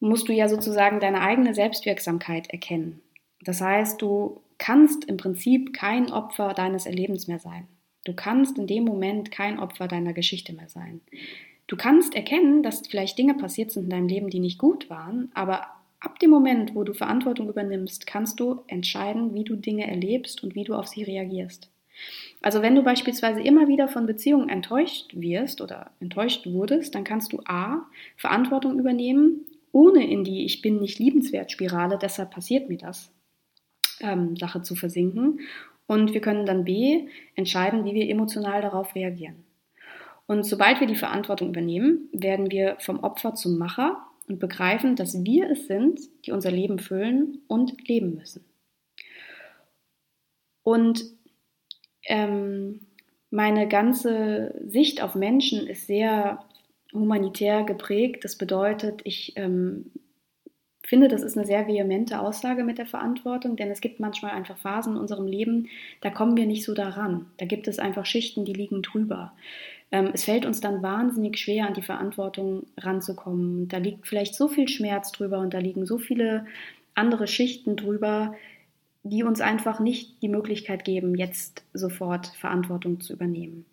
musst 0.00 0.28
du 0.28 0.32
ja 0.32 0.48
sozusagen 0.48 1.00
deine 1.00 1.20
eigene 1.20 1.54
Selbstwirksamkeit 1.54 2.48
erkennen. 2.50 3.02
Das 3.42 3.60
heißt, 3.60 4.00
du 4.00 4.40
kannst 4.56 5.04
im 5.04 5.16
Prinzip 5.16 5.72
kein 5.72 6.10
Opfer 6.10 6.54
deines 6.54 6.86
Erlebens 6.86 7.28
mehr 7.28 7.38
sein. 7.38 7.68
Du 8.04 8.14
kannst 8.14 8.58
in 8.58 8.66
dem 8.66 8.84
Moment 8.84 9.30
kein 9.30 9.58
Opfer 9.58 9.88
deiner 9.88 10.14
Geschichte 10.14 10.54
mehr 10.54 10.68
sein. 10.68 11.02
Du 11.68 11.76
kannst 11.76 12.14
erkennen, 12.14 12.62
dass 12.62 12.86
vielleicht 12.88 13.18
Dinge 13.18 13.34
passiert 13.34 13.70
sind 13.70 13.84
in 13.84 13.90
deinem 13.90 14.08
Leben, 14.08 14.30
die 14.30 14.40
nicht 14.40 14.58
gut 14.58 14.88
waren, 14.88 15.30
aber 15.34 15.66
ab 16.00 16.18
dem 16.18 16.30
Moment, 16.30 16.74
wo 16.74 16.82
du 16.82 16.94
Verantwortung 16.94 17.48
übernimmst, 17.48 18.06
kannst 18.06 18.40
du 18.40 18.62
entscheiden, 18.68 19.34
wie 19.34 19.44
du 19.44 19.54
Dinge 19.54 19.86
erlebst 19.86 20.42
und 20.42 20.54
wie 20.54 20.64
du 20.64 20.74
auf 20.74 20.86
sie 20.86 21.02
reagierst. 21.02 21.70
Also 22.40 22.62
wenn 22.62 22.74
du 22.74 22.82
beispielsweise 22.82 23.40
immer 23.42 23.68
wieder 23.68 23.88
von 23.88 24.06
Beziehungen 24.06 24.48
enttäuscht 24.48 25.12
wirst 25.14 25.60
oder 25.60 25.90
enttäuscht 26.00 26.46
wurdest, 26.46 26.94
dann 26.94 27.04
kannst 27.04 27.32
du 27.32 27.40
A, 27.44 27.86
Verantwortung 28.16 28.78
übernehmen, 28.78 29.44
ohne 29.72 30.08
in 30.08 30.24
die 30.24 30.46
Ich 30.46 30.62
bin 30.62 30.78
nicht 30.80 30.98
liebenswert 30.98 31.52
Spirale, 31.52 31.98
deshalb 32.00 32.30
passiert 32.30 32.70
mir 32.70 32.78
das, 32.78 33.12
ähm, 34.00 34.36
Sache 34.36 34.62
zu 34.62 34.74
versinken. 34.74 35.40
Und 35.86 36.14
wir 36.14 36.20
können 36.20 36.46
dann 36.46 36.64
B, 36.64 37.08
entscheiden, 37.34 37.84
wie 37.84 37.94
wir 37.94 38.08
emotional 38.08 38.62
darauf 38.62 38.94
reagieren. 38.94 39.44
Und 40.28 40.44
sobald 40.44 40.78
wir 40.78 40.86
die 40.86 40.94
Verantwortung 40.94 41.48
übernehmen, 41.48 42.10
werden 42.12 42.50
wir 42.50 42.76
vom 42.80 43.00
Opfer 43.00 43.34
zum 43.34 43.56
Macher 43.56 44.06
und 44.28 44.38
begreifen, 44.38 44.94
dass 44.94 45.24
wir 45.24 45.50
es 45.50 45.66
sind, 45.66 46.00
die 46.26 46.32
unser 46.32 46.50
Leben 46.50 46.78
füllen 46.78 47.38
und 47.48 47.88
leben 47.88 48.14
müssen. 48.14 48.44
Und 50.62 51.02
ähm, 52.04 52.80
meine 53.30 53.68
ganze 53.68 54.54
Sicht 54.66 55.02
auf 55.02 55.14
Menschen 55.14 55.66
ist 55.66 55.86
sehr 55.86 56.44
humanitär 56.92 57.64
geprägt. 57.64 58.22
Das 58.22 58.36
bedeutet, 58.36 59.00
ich 59.04 59.32
ähm, 59.36 59.90
finde, 60.82 61.08
das 61.08 61.22
ist 61.22 61.38
eine 61.38 61.46
sehr 61.46 61.66
vehemente 61.66 62.20
Aussage 62.20 62.64
mit 62.64 62.76
der 62.76 62.86
Verantwortung, 62.86 63.56
denn 63.56 63.70
es 63.70 63.80
gibt 63.80 63.98
manchmal 63.98 64.32
einfach 64.32 64.58
Phasen 64.58 64.92
in 64.92 65.00
unserem 65.00 65.26
Leben, 65.26 65.68
da 66.02 66.10
kommen 66.10 66.36
wir 66.36 66.46
nicht 66.46 66.64
so 66.64 66.74
daran. 66.74 67.30
Da 67.38 67.46
gibt 67.46 67.66
es 67.66 67.78
einfach 67.78 68.04
Schichten, 68.04 68.44
die 68.44 68.52
liegen 68.52 68.82
drüber. 68.82 69.32
Ähm, 69.90 70.10
es 70.12 70.24
fällt 70.24 70.46
uns 70.46 70.60
dann 70.60 70.82
wahnsinnig 70.82 71.38
schwer, 71.38 71.66
an 71.66 71.74
die 71.74 71.82
Verantwortung 71.82 72.66
ranzukommen. 72.76 73.68
Da 73.68 73.78
liegt 73.78 74.06
vielleicht 74.06 74.34
so 74.34 74.48
viel 74.48 74.68
Schmerz 74.68 75.12
drüber 75.12 75.38
und 75.38 75.54
da 75.54 75.58
liegen 75.58 75.86
so 75.86 75.98
viele 75.98 76.46
andere 76.94 77.26
Schichten 77.26 77.76
drüber, 77.76 78.34
die 79.02 79.22
uns 79.22 79.40
einfach 79.40 79.80
nicht 79.80 80.22
die 80.22 80.28
Möglichkeit 80.28 80.84
geben, 80.84 81.14
jetzt 81.14 81.64
sofort 81.72 82.26
Verantwortung 82.38 83.00
zu 83.00 83.12
übernehmen. 83.12 83.64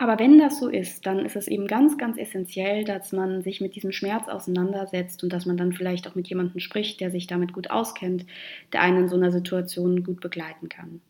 Aber 0.00 0.18
wenn 0.18 0.38
das 0.38 0.58
so 0.58 0.68
ist, 0.68 1.04
dann 1.04 1.26
ist 1.26 1.36
es 1.36 1.46
eben 1.46 1.66
ganz, 1.66 1.98
ganz 1.98 2.16
essentiell, 2.16 2.84
dass 2.84 3.12
man 3.12 3.42
sich 3.42 3.60
mit 3.60 3.76
diesem 3.76 3.92
Schmerz 3.92 4.28
auseinandersetzt 4.28 5.22
und 5.22 5.30
dass 5.30 5.44
man 5.44 5.58
dann 5.58 5.74
vielleicht 5.74 6.08
auch 6.08 6.14
mit 6.14 6.26
jemandem 6.28 6.58
spricht, 6.58 7.00
der 7.00 7.10
sich 7.10 7.26
damit 7.26 7.52
gut 7.52 7.70
auskennt, 7.70 8.24
der 8.72 8.80
einen 8.80 9.02
in 9.02 9.08
so 9.08 9.16
einer 9.16 9.30
Situation 9.30 10.02
gut 10.02 10.20
begleiten 10.20 10.70
kann. 10.70 11.02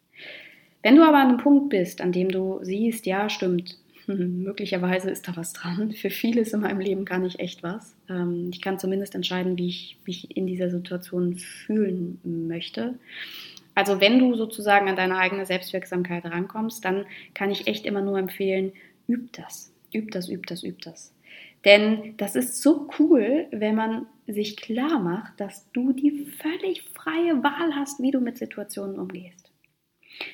Wenn 0.83 0.97
du 0.97 1.05
aber 1.05 1.19
an 1.19 1.29
einem 1.29 1.39
Punkt 1.39 1.69
bist, 1.69 2.01
an 2.01 2.11
dem 2.11 2.31
du 2.31 2.59
siehst, 2.63 3.07
ja, 3.07 3.29
stimmt, 3.29 3.79
möglicherweise 4.07 5.11
ist 5.11 5.29
da 5.29 5.37
was 5.37 5.53
dran. 5.53 5.93
Für 5.93 6.11
vieles 6.11 6.53
in 6.53 6.61
meinem 6.61 6.81
Leben 6.81 7.05
kann 7.05 7.25
ich 7.25 7.39
echt 7.39 7.63
was. 7.63 7.95
Ähm, 8.09 8.51
ich 8.53 8.61
kann 8.61 8.79
zumindest 8.79 9.15
entscheiden, 9.15 9.57
wie 9.57 9.69
ich 9.69 9.99
mich 10.07 10.37
in 10.37 10.47
dieser 10.47 10.71
Situation 10.71 11.37
fühlen 11.37 12.19
möchte. 12.25 12.99
Also 13.75 14.01
wenn 14.01 14.19
du 14.19 14.35
sozusagen 14.35 14.89
an 14.89 14.97
deine 14.97 15.19
eigene 15.19 15.47
Selbstwirksamkeit 15.47 16.25
rankommst, 16.25 16.85
dann 16.85 17.07
kann 17.35 17.51
ich 17.51 17.67
echt 17.67 17.87
immer 17.87 18.03
nur 18.03 18.19
empfehlen, 18.19 18.73
üb 19.09 19.33
das, 19.33 19.73
üb 19.95 20.11
das, 20.11 20.29
üb 20.29 20.47
das, 20.47 20.65
üb 20.65 20.81
das. 20.83 21.15
Denn 21.65 22.15
das 22.17 22.37
ist 22.37 22.63
so 22.63 22.89
cool, 22.99 23.47
wenn 23.51 23.75
man 23.75 24.07
sich 24.27 24.57
klar 24.57 24.99
macht, 24.99 25.39
dass 25.41 25.71
du 25.73 25.93
die 25.93 26.27
völlig 26.41 26.83
freie 26.95 27.43
Wahl 27.43 27.75
hast, 27.75 28.03
wie 28.03 28.11
du 28.11 28.21
mit 28.21 28.39
Situationen 28.39 28.99
umgehst. 28.99 29.50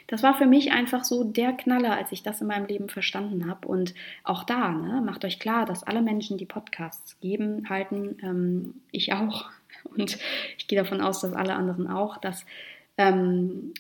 Das 0.07 0.23
war 0.23 0.37
für 0.37 0.47
mich 0.47 0.73
einfach 0.73 1.05
so 1.05 1.25
der 1.25 1.53
Knaller, 1.53 1.97
als 1.97 2.13
ich 2.13 2.23
das 2.23 2.41
in 2.41 2.47
meinem 2.47 2.67
Leben 2.67 2.89
verstanden 2.89 3.49
habe. 3.49 3.69
Und 3.69 3.95
auch 4.25 4.45
da, 4.45 4.71
ne, 4.71 5.03
macht 5.05 5.25
euch 5.25 5.39
klar, 5.39 5.67
dass 5.67 5.85
alle 5.85 6.03
Menschen, 6.03 6.39
die 6.39 6.47
Podcasts 6.47 7.19
geben, 7.21 7.69
halten, 7.69 8.19
ähm, 8.23 8.75
ich 8.91 9.13
auch, 9.13 9.47
und 9.97 10.19
ich 10.59 10.69
gehe 10.69 10.79
davon 10.79 11.01
aus, 11.01 11.21
dass 11.21 11.33
alle 11.33 11.55
anderen 11.55 11.89
auch, 11.89 12.19
dass 12.19 12.45
ähm, 12.99 13.73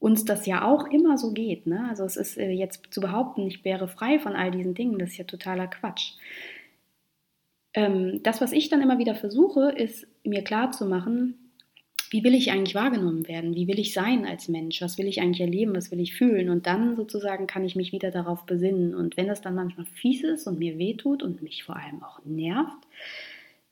uns 0.00 0.24
das 0.24 0.46
ja 0.46 0.64
auch 0.64 0.88
immer 0.88 1.18
so 1.18 1.32
geht. 1.32 1.66
Ne? 1.66 1.86
Also 1.88 2.04
es 2.04 2.16
ist 2.16 2.38
äh, 2.38 2.50
jetzt 2.50 2.92
zu 2.92 3.00
behaupten, 3.00 3.46
ich 3.46 3.64
wäre 3.64 3.86
frei 3.86 4.18
von 4.18 4.34
all 4.34 4.50
diesen 4.50 4.74
Dingen, 4.74 4.98
das 4.98 5.10
ist 5.10 5.18
ja 5.18 5.24
totaler 5.24 5.66
Quatsch. 5.66 6.14
Ähm, 7.74 8.22
das, 8.22 8.40
was 8.40 8.52
ich 8.52 8.68
dann 8.68 8.82
immer 8.82 8.98
wieder 8.98 9.14
versuche, 9.14 9.70
ist 9.70 10.06
mir 10.24 10.42
klar 10.42 10.72
zu 10.72 10.86
machen, 10.86 11.49
wie 12.10 12.24
will 12.24 12.34
ich 12.34 12.50
eigentlich 12.50 12.74
wahrgenommen 12.74 13.28
werden? 13.28 13.54
Wie 13.54 13.68
will 13.68 13.78
ich 13.78 13.92
sein 13.92 14.26
als 14.26 14.48
Mensch? 14.48 14.82
Was 14.82 14.98
will 14.98 15.06
ich 15.06 15.20
eigentlich 15.20 15.40
erleben? 15.40 15.76
Was 15.76 15.92
will 15.92 16.00
ich 16.00 16.14
fühlen? 16.14 16.50
Und 16.50 16.66
dann 16.66 16.96
sozusagen 16.96 17.46
kann 17.46 17.64
ich 17.64 17.76
mich 17.76 17.92
wieder 17.92 18.10
darauf 18.10 18.44
besinnen. 18.46 18.94
Und 18.96 19.16
wenn 19.16 19.28
das 19.28 19.40
dann 19.40 19.54
manchmal 19.54 19.86
fies 19.86 20.24
ist 20.24 20.48
und 20.48 20.58
mir 20.58 20.76
wehtut 20.76 21.22
und 21.22 21.40
mich 21.40 21.62
vor 21.62 21.76
allem 21.76 22.02
auch 22.02 22.20
nervt, 22.24 22.86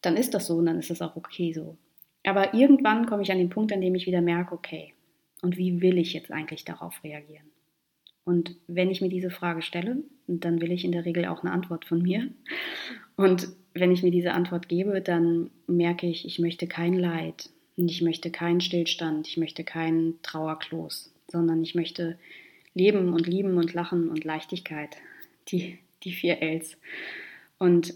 dann 0.02 0.16
ist 0.16 0.34
das 0.34 0.46
so 0.46 0.54
und 0.56 0.66
dann 0.66 0.78
ist 0.78 0.90
das 0.90 1.02
auch 1.02 1.16
okay 1.16 1.52
so. 1.52 1.76
Aber 2.24 2.54
irgendwann 2.54 3.06
komme 3.06 3.22
ich 3.22 3.32
an 3.32 3.38
den 3.38 3.50
Punkt, 3.50 3.72
an 3.72 3.80
dem 3.80 3.96
ich 3.96 4.06
wieder 4.06 4.20
merke, 4.20 4.54
okay, 4.54 4.94
und 5.42 5.56
wie 5.56 5.80
will 5.80 5.98
ich 5.98 6.12
jetzt 6.12 6.30
eigentlich 6.30 6.64
darauf 6.64 7.02
reagieren? 7.02 7.46
Und 8.24 8.56
wenn 8.66 8.90
ich 8.90 9.00
mir 9.00 9.08
diese 9.08 9.30
Frage 9.30 9.62
stelle, 9.62 10.02
dann 10.26 10.60
will 10.60 10.70
ich 10.70 10.84
in 10.84 10.92
der 10.92 11.06
Regel 11.06 11.24
auch 11.24 11.42
eine 11.42 11.52
Antwort 11.52 11.86
von 11.86 12.02
mir. 12.02 12.28
Und 13.16 13.48
wenn 13.72 13.90
ich 13.90 14.02
mir 14.02 14.10
diese 14.10 14.32
Antwort 14.32 14.68
gebe, 14.68 15.00
dann 15.00 15.50
merke 15.66 16.06
ich, 16.06 16.26
ich 16.26 16.38
möchte 16.38 16.66
kein 16.66 16.94
Leid, 16.94 17.50
ich 17.86 18.02
möchte 18.02 18.30
keinen 18.30 18.60
Stillstand, 18.60 19.28
ich 19.28 19.36
möchte 19.36 19.62
keinen 19.62 20.20
Trauerklos, 20.22 21.12
sondern 21.28 21.62
ich 21.62 21.74
möchte 21.74 22.18
leben 22.74 23.12
und 23.12 23.26
lieben 23.26 23.56
und 23.58 23.74
lachen 23.74 24.08
und 24.08 24.24
Leichtigkeit. 24.24 24.96
Die, 25.48 25.78
die 26.02 26.12
vier 26.12 26.42
Ls. 26.42 26.76
Und 27.58 27.94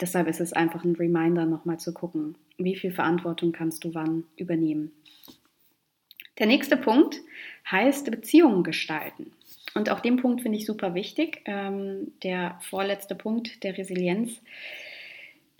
deshalb 0.00 0.28
ist 0.28 0.40
es 0.40 0.52
einfach 0.52 0.84
ein 0.84 0.96
Reminder, 0.96 1.46
nochmal 1.46 1.78
zu 1.78 1.92
gucken, 1.92 2.36
wie 2.58 2.76
viel 2.76 2.92
Verantwortung 2.92 3.52
kannst 3.52 3.84
du 3.84 3.94
wann 3.94 4.24
übernehmen. 4.36 4.92
Der 6.38 6.46
nächste 6.46 6.76
Punkt 6.76 7.20
heißt 7.70 8.10
Beziehungen 8.10 8.64
gestalten. 8.64 9.32
Und 9.74 9.90
auch 9.90 10.00
den 10.00 10.16
Punkt 10.16 10.42
finde 10.42 10.58
ich 10.58 10.66
super 10.66 10.94
wichtig, 10.94 11.42
ähm, 11.44 12.12
der 12.22 12.58
vorletzte 12.62 13.14
Punkt 13.14 13.62
der 13.62 13.76
Resilienz. 13.78 14.40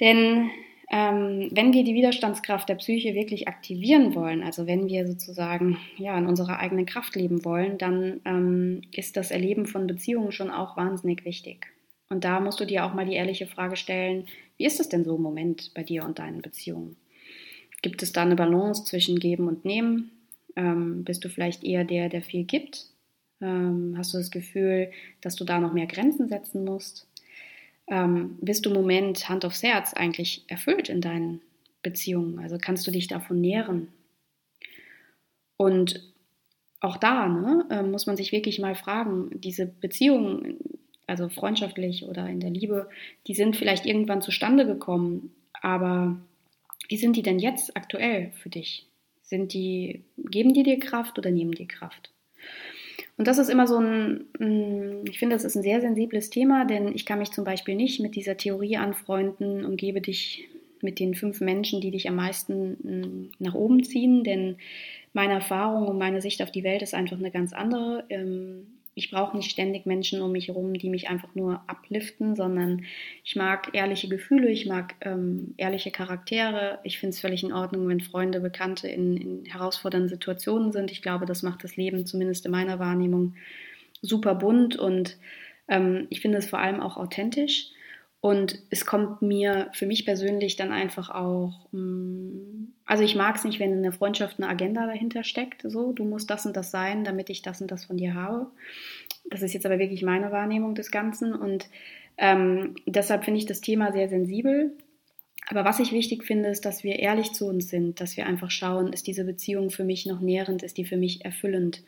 Denn 0.00 0.50
ähm, 0.92 1.48
wenn 1.52 1.72
wir 1.72 1.84
die 1.84 1.94
Widerstandskraft 1.94 2.68
der 2.68 2.74
Psyche 2.74 3.14
wirklich 3.14 3.46
aktivieren 3.46 4.14
wollen, 4.16 4.42
also 4.42 4.66
wenn 4.66 4.88
wir 4.88 5.06
sozusagen 5.06 5.78
ja 5.98 6.18
in 6.18 6.26
unserer 6.26 6.58
eigenen 6.58 6.84
Kraft 6.84 7.14
leben 7.14 7.44
wollen, 7.44 7.78
dann 7.78 8.20
ähm, 8.24 8.82
ist 8.92 9.16
das 9.16 9.30
Erleben 9.30 9.66
von 9.66 9.86
Beziehungen 9.86 10.32
schon 10.32 10.50
auch 10.50 10.76
wahnsinnig 10.76 11.24
wichtig. 11.24 11.68
Und 12.08 12.24
da 12.24 12.40
musst 12.40 12.58
du 12.58 12.64
dir 12.64 12.84
auch 12.84 12.92
mal 12.92 13.06
die 13.06 13.14
ehrliche 13.14 13.46
Frage 13.46 13.76
stellen, 13.76 14.26
wie 14.56 14.66
ist 14.66 14.80
es 14.80 14.88
denn 14.88 15.04
so 15.04 15.14
im 15.14 15.22
Moment 15.22 15.72
bei 15.74 15.84
dir 15.84 16.04
und 16.04 16.18
deinen 16.18 16.42
Beziehungen? 16.42 16.96
Gibt 17.82 18.02
es 18.02 18.12
da 18.12 18.22
eine 18.22 18.34
Balance 18.34 18.84
zwischen 18.84 19.20
Geben 19.20 19.46
und 19.46 19.64
Nehmen? 19.64 20.10
Ähm, 20.56 21.04
bist 21.04 21.24
du 21.24 21.28
vielleicht 21.28 21.62
eher 21.62 21.84
der, 21.84 22.08
der 22.08 22.22
viel 22.22 22.42
gibt? 22.42 22.86
Ähm, 23.40 23.94
hast 23.96 24.12
du 24.12 24.18
das 24.18 24.32
Gefühl, 24.32 24.90
dass 25.20 25.36
du 25.36 25.44
da 25.44 25.60
noch 25.60 25.72
mehr 25.72 25.86
Grenzen 25.86 26.28
setzen 26.28 26.64
musst? 26.64 27.06
Ähm, 27.90 28.38
bist 28.40 28.64
du 28.64 28.70
im 28.70 28.76
Moment 28.76 29.28
Hand 29.28 29.44
aufs 29.44 29.62
Herz 29.62 29.92
eigentlich 29.92 30.44
erfüllt 30.48 30.88
in 30.88 31.00
deinen 31.00 31.40
Beziehungen? 31.82 32.38
Also 32.38 32.56
kannst 32.58 32.86
du 32.86 32.90
dich 32.90 33.08
davon 33.08 33.40
nähren? 33.40 33.88
Und 35.56 36.00
auch 36.80 36.96
da 36.96 37.28
ne, 37.28 37.66
äh, 37.70 37.82
muss 37.82 38.06
man 38.06 38.16
sich 38.16 38.32
wirklich 38.32 38.58
mal 38.58 38.74
fragen, 38.74 39.40
diese 39.40 39.66
Beziehungen, 39.66 40.56
also 41.06 41.28
freundschaftlich 41.28 42.04
oder 42.04 42.26
in 42.28 42.40
der 42.40 42.50
Liebe, 42.50 42.88
die 43.26 43.34
sind 43.34 43.56
vielleicht 43.56 43.84
irgendwann 43.84 44.22
zustande 44.22 44.64
gekommen, 44.64 45.34
aber 45.52 46.16
wie 46.88 46.96
sind 46.96 47.16
die 47.16 47.22
denn 47.22 47.38
jetzt 47.38 47.76
aktuell 47.76 48.32
für 48.42 48.48
dich? 48.48 48.86
Sind 49.22 49.52
die, 49.52 50.04
geben 50.16 50.54
die 50.54 50.62
dir 50.62 50.78
Kraft 50.78 51.18
oder 51.18 51.30
nehmen 51.30 51.52
die 51.52 51.68
Kraft? 51.68 52.10
Und 53.16 53.28
das 53.28 53.38
ist 53.38 53.50
immer 53.50 53.66
so 53.66 53.78
ein, 53.78 55.04
ich 55.04 55.18
finde, 55.18 55.36
das 55.36 55.44
ist 55.44 55.56
ein 55.56 55.62
sehr 55.62 55.80
sensibles 55.80 56.30
Thema, 56.30 56.64
denn 56.64 56.94
ich 56.94 57.04
kann 57.04 57.18
mich 57.18 57.32
zum 57.32 57.44
Beispiel 57.44 57.74
nicht 57.74 58.00
mit 58.00 58.16
dieser 58.16 58.36
Theorie 58.36 58.78
anfreunden, 58.78 59.64
umgebe 59.64 60.00
dich 60.00 60.48
mit 60.82 60.98
den 60.98 61.14
fünf 61.14 61.40
Menschen, 61.40 61.80
die 61.80 61.90
dich 61.90 62.08
am 62.08 62.16
meisten 62.16 63.30
nach 63.38 63.54
oben 63.54 63.84
ziehen, 63.84 64.24
denn 64.24 64.56
meine 65.12 65.34
Erfahrung 65.34 65.88
und 65.88 65.98
meine 65.98 66.22
Sicht 66.22 66.42
auf 66.42 66.50
die 66.50 66.64
Welt 66.64 66.82
ist 66.82 66.94
einfach 66.94 67.18
eine 67.18 67.30
ganz 67.30 67.52
andere. 67.52 68.04
Ähm, 68.08 68.66
ich 69.00 69.10
brauche 69.10 69.34
nicht 69.34 69.50
ständig 69.50 69.86
Menschen 69.86 70.20
um 70.20 70.30
mich 70.30 70.48
herum, 70.48 70.74
die 70.74 70.90
mich 70.90 71.08
einfach 71.08 71.34
nur 71.34 71.62
abliften, 71.66 72.36
sondern 72.36 72.84
ich 73.24 73.34
mag 73.34 73.70
ehrliche 73.72 74.08
Gefühle, 74.08 74.50
ich 74.50 74.66
mag 74.66 74.94
ähm, 75.00 75.54
ehrliche 75.56 75.90
Charaktere. 75.90 76.80
Ich 76.84 76.98
finde 76.98 77.14
es 77.14 77.20
völlig 77.20 77.42
in 77.42 77.54
Ordnung, 77.54 77.88
wenn 77.88 78.02
Freunde, 78.02 78.40
Bekannte 78.40 78.88
in, 78.88 79.16
in 79.16 79.44
herausfordernden 79.46 80.10
Situationen 80.10 80.70
sind. 80.70 80.90
Ich 80.90 81.00
glaube, 81.00 81.24
das 81.24 81.42
macht 81.42 81.64
das 81.64 81.76
Leben 81.76 82.04
zumindest 82.04 82.44
in 82.44 82.52
meiner 82.52 82.78
Wahrnehmung 82.78 83.36
super 84.02 84.34
bunt 84.34 84.76
und 84.76 85.16
ähm, 85.68 86.06
ich 86.10 86.20
finde 86.20 86.36
es 86.36 86.50
vor 86.50 86.58
allem 86.58 86.80
auch 86.80 86.98
authentisch. 86.98 87.70
Und 88.22 88.58
es 88.68 88.84
kommt 88.84 89.22
mir 89.22 89.70
für 89.72 89.86
mich 89.86 90.04
persönlich 90.04 90.56
dann 90.56 90.72
einfach 90.72 91.08
auch, 91.08 91.66
mm, 91.72 92.72
also 92.84 93.02
ich 93.02 93.14
mag 93.14 93.36
es 93.36 93.44
nicht, 93.44 93.60
wenn 93.60 93.72
in 93.72 93.82
der 93.82 93.92
Freundschaft 93.92 94.38
eine 94.38 94.48
Agenda 94.48 94.86
dahinter 94.86 95.24
steckt, 95.24 95.62
so, 95.62 95.92
du 95.92 96.04
musst 96.04 96.28
das 96.28 96.44
und 96.44 96.54
das 96.54 96.70
sein, 96.70 97.04
damit 97.04 97.30
ich 97.30 97.40
das 97.40 97.62
und 97.62 97.70
das 97.70 97.86
von 97.86 97.96
dir 97.96 98.14
habe. 98.14 98.50
Das 99.30 99.40
ist 99.40 99.54
jetzt 99.54 99.64
aber 99.64 99.78
wirklich 99.78 100.02
meine 100.02 100.32
Wahrnehmung 100.32 100.74
des 100.74 100.90
Ganzen 100.90 101.34
und 101.34 101.68
ähm, 102.18 102.74
deshalb 102.86 103.24
finde 103.24 103.38
ich 103.38 103.46
das 103.46 103.62
Thema 103.62 103.92
sehr 103.92 104.10
sensibel. 104.10 104.76
Aber 105.48 105.64
was 105.64 105.80
ich 105.80 105.92
wichtig 105.92 106.24
finde, 106.24 106.50
ist, 106.50 106.66
dass 106.66 106.84
wir 106.84 106.98
ehrlich 106.98 107.32
zu 107.32 107.46
uns 107.46 107.70
sind, 107.70 108.00
dass 108.00 108.16
wir 108.18 108.26
einfach 108.26 108.50
schauen, 108.50 108.92
ist 108.92 109.06
diese 109.06 109.24
Beziehung 109.24 109.70
für 109.70 109.84
mich 109.84 110.04
noch 110.04 110.20
nährend, 110.20 110.62
ist 110.62 110.76
die 110.76 110.84
für 110.84 110.98
mich 110.98 111.24
erfüllend. 111.24 111.82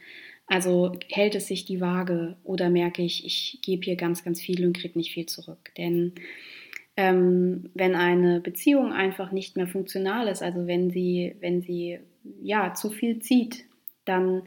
Also 0.46 0.92
hält 1.08 1.34
es 1.34 1.46
sich 1.46 1.64
die 1.64 1.80
Waage 1.80 2.36
oder 2.44 2.68
merke 2.68 3.02
ich, 3.02 3.24
ich 3.24 3.60
gebe 3.62 3.84
hier 3.84 3.96
ganz, 3.96 4.24
ganz 4.24 4.40
viel 4.40 4.66
und 4.66 4.76
kriege 4.76 4.98
nicht 4.98 5.12
viel 5.12 5.26
zurück. 5.26 5.72
Denn 5.76 6.12
ähm, 6.96 7.70
wenn 7.74 7.94
eine 7.94 8.40
Beziehung 8.40 8.92
einfach 8.92 9.32
nicht 9.32 9.56
mehr 9.56 9.66
funktional 9.66 10.28
ist, 10.28 10.42
also 10.42 10.66
wenn 10.66 10.90
sie, 10.90 11.36
wenn 11.40 11.62
sie 11.62 12.00
ja 12.42 12.74
zu 12.74 12.90
viel 12.90 13.20
zieht, 13.20 13.64
dann 14.04 14.42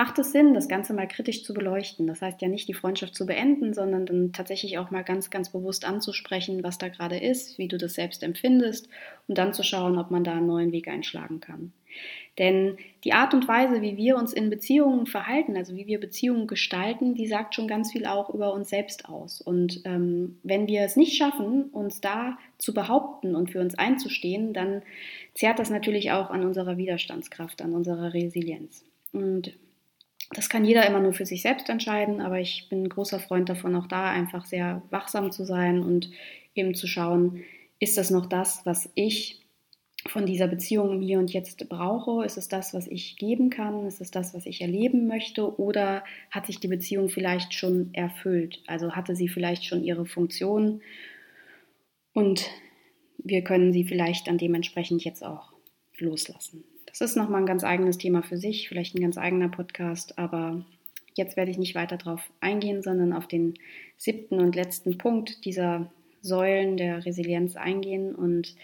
macht 0.00 0.18
es 0.18 0.32
Sinn, 0.32 0.54
das 0.54 0.66
Ganze 0.66 0.94
mal 0.94 1.06
kritisch 1.06 1.44
zu 1.44 1.52
beleuchten. 1.52 2.06
Das 2.06 2.22
heißt 2.22 2.40
ja 2.40 2.48
nicht, 2.48 2.66
die 2.68 2.72
Freundschaft 2.72 3.14
zu 3.14 3.26
beenden, 3.26 3.74
sondern 3.74 4.06
dann 4.06 4.32
tatsächlich 4.32 4.78
auch 4.78 4.90
mal 4.90 5.04
ganz, 5.04 5.28
ganz 5.28 5.52
bewusst 5.52 5.84
anzusprechen, 5.84 6.62
was 6.62 6.78
da 6.78 6.88
gerade 6.88 7.18
ist, 7.18 7.58
wie 7.58 7.68
du 7.68 7.76
das 7.76 7.92
selbst 7.92 8.22
empfindest 8.22 8.88
und 9.28 9.36
dann 9.36 9.52
zu 9.52 9.62
schauen, 9.62 9.98
ob 9.98 10.10
man 10.10 10.24
da 10.24 10.32
einen 10.32 10.46
neuen 10.46 10.72
Weg 10.72 10.88
einschlagen 10.88 11.40
kann. 11.40 11.74
Denn 12.38 12.78
die 13.04 13.12
Art 13.12 13.34
und 13.34 13.46
Weise, 13.46 13.82
wie 13.82 13.98
wir 13.98 14.16
uns 14.16 14.32
in 14.32 14.48
Beziehungen 14.48 15.04
verhalten, 15.04 15.54
also 15.54 15.76
wie 15.76 15.86
wir 15.86 16.00
Beziehungen 16.00 16.46
gestalten, 16.46 17.14
die 17.14 17.26
sagt 17.26 17.54
schon 17.54 17.68
ganz 17.68 17.92
viel 17.92 18.06
auch 18.06 18.32
über 18.32 18.54
uns 18.54 18.70
selbst 18.70 19.06
aus. 19.06 19.42
Und 19.42 19.82
ähm, 19.84 20.38
wenn 20.42 20.66
wir 20.66 20.80
es 20.80 20.96
nicht 20.96 21.14
schaffen, 21.14 21.64
uns 21.64 22.00
da 22.00 22.38
zu 22.56 22.72
behaupten 22.72 23.34
und 23.34 23.50
für 23.50 23.60
uns 23.60 23.74
einzustehen, 23.74 24.54
dann 24.54 24.80
zehrt 25.34 25.58
das 25.58 25.68
natürlich 25.68 26.10
auch 26.10 26.30
an 26.30 26.42
unserer 26.42 26.78
Widerstandskraft, 26.78 27.60
an 27.60 27.74
unserer 27.74 28.14
Resilienz. 28.14 28.82
Und 29.12 29.52
das 30.30 30.48
kann 30.48 30.64
jeder 30.64 30.86
immer 30.86 31.00
nur 31.00 31.12
für 31.12 31.26
sich 31.26 31.42
selbst 31.42 31.68
entscheiden, 31.68 32.20
aber 32.20 32.38
ich 32.38 32.68
bin 32.68 32.84
ein 32.84 32.88
großer 32.88 33.18
Freund 33.18 33.48
davon, 33.48 33.74
auch 33.74 33.88
da 33.88 34.10
einfach 34.10 34.44
sehr 34.44 34.82
wachsam 34.90 35.32
zu 35.32 35.44
sein 35.44 35.82
und 35.82 36.10
eben 36.54 36.74
zu 36.74 36.86
schauen, 36.86 37.42
ist 37.80 37.96
das 37.98 38.10
noch 38.10 38.26
das, 38.26 38.64
was 38.64 38.90
ich 38.94 39.40
von 40.06 40.26
dieser 40.26 40.46
Beziehung 40.46 41.00
hier 41.02 41.18
und 41.18 41.32
jetzt 41.32 41.68
brauche? 41.68 42.24
Ist 42.24 42.38
es 42.38 42.48
das, 42.48 42.72
was 42.72 42.86
ich 42.86 43.16
geben 43.16 43.50
kann? 43.50 43.86
Ist 43.86 44.00
es 44.00 44.10
das, 44.10 44.32
was 44.32 44.46
ich 44.46 44.62
erleben 44.62 45.06
möchte? 45.06 45.58
Oder 45.60 46.04
hat 46.30 46.46
sich 46.46 46.58
die 46.58 46.68
Beziehung 46.68 47.08
vielleicht 47.08 47.52
schon 47.52 47.92
erfüllt? 47.92 48.62
Also 48.66 48.92
hatte 48.92 49.14
sie 49.14 49.28
vielleicht 49.28 49.64
schon 49.64 49.84
ihre 49.84 50.06
Funktion 50.06 50.80
und 52.14 52.48
wir 53.18 53.42
können 53.42 53.72
sie 53.72 53.84
vielleicht 53.84 54.26
dann 54.26 54.38
dementsprechend 54.38 55.04
jetzt 55.04 55.22
auch 55.24 55.52
loslassen. 55.98 56.64
Das 56.90 57.00
ist 57.00 57.16
nochmal 57.16 57.42
ein 57.42 57.46
ganz 57.46 57.64
eigenes 57.64 57.98
Thema 57.98 58.22
für 58.22 58.36
sich, 58.36 58.68
vielleicht 58.68 58.94
ein 58.94 59.00
ganz 59.00 59.16
eigener 59.16 59.48
Podcast, 59.48 60.18
aber 60.18 60.64
jetzt 61.14 61.36
werde 61.36 61.50
ich 61.50 61.58
nicht 61.58 61.74
weiter 61.74 61.96
darauf 61.96 62.30
eingehen, 62.40 62.82
sondern 62.82 63.12
auf 63.12 63.26
den 63.26 63.54
siebten 63.96 64.40
und 64.40 64.54
letzten 64.54 64.98
Punkt 64.98 65.44
dieser 65.44 65.90
Säulen 66.22 66.76
der 66.76 67.04
Resilienz 67.04 67.56
eingehen. 67.56 68.14
Und 68.14 68.54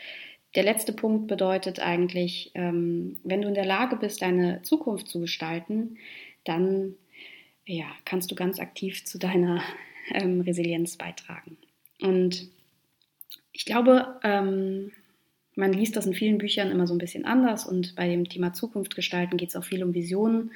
der 0.54 0.64
letzte 0.64 0.92
Punkt 0.92 1.26
bedeutet 1.28 1.80
eigentlich, 1.80 2.50
ähm, 2.54 3.20
wenn 3.24 3.42
du 3.42 3.48
in 3.48 3.54
der 3.54 3.66
Lage 3.66 3.96
bist, 3.96 4.22
deine 4.22 4.62
Zukunft 4.62 5.08
zu 5.08 5.20
gestalten, 5.20 5.98
dann 6.44 6.94
ja, 7.66 7.86
kannst 8.04 8.30
du 8.30 8.34
ganz 8.34 8.60
aktiv 8.60 9.04
zu 9.04 9.18
deiner 9.18 9.62
ähm, 10.12 10.40
Resilienz 10.40 10.96
beitragen. 10.96 11.56
Und 12.00 12.48
ich 13.52 13.64
glaube, 13.64 14.18
ähm, 14.22 14.92
man 15.56 15.72
liest 15.72 15.96
das 15.96 16.06
in 16.06 16.14
vielen 16.14 16.38
Büchern 16.38 16.70
immer 16.70 16.86
so 16.86 16.94
ein 16.94 16.98
bisschen 16.98 17.24
anders 17.24 17.66
und 17.66 17.96
bei 17.96 18.08
dem 18.08 18.28
Thema 18.28 18.52
Zukunft 18.52 18.94
gestalten 18.94 19.36
geht 19.36 19.48
es 19.48 19.56
auch 19.56 19.64
viel 19.64 19.82
um 19.82 19.94
Visionen 19.94 20.52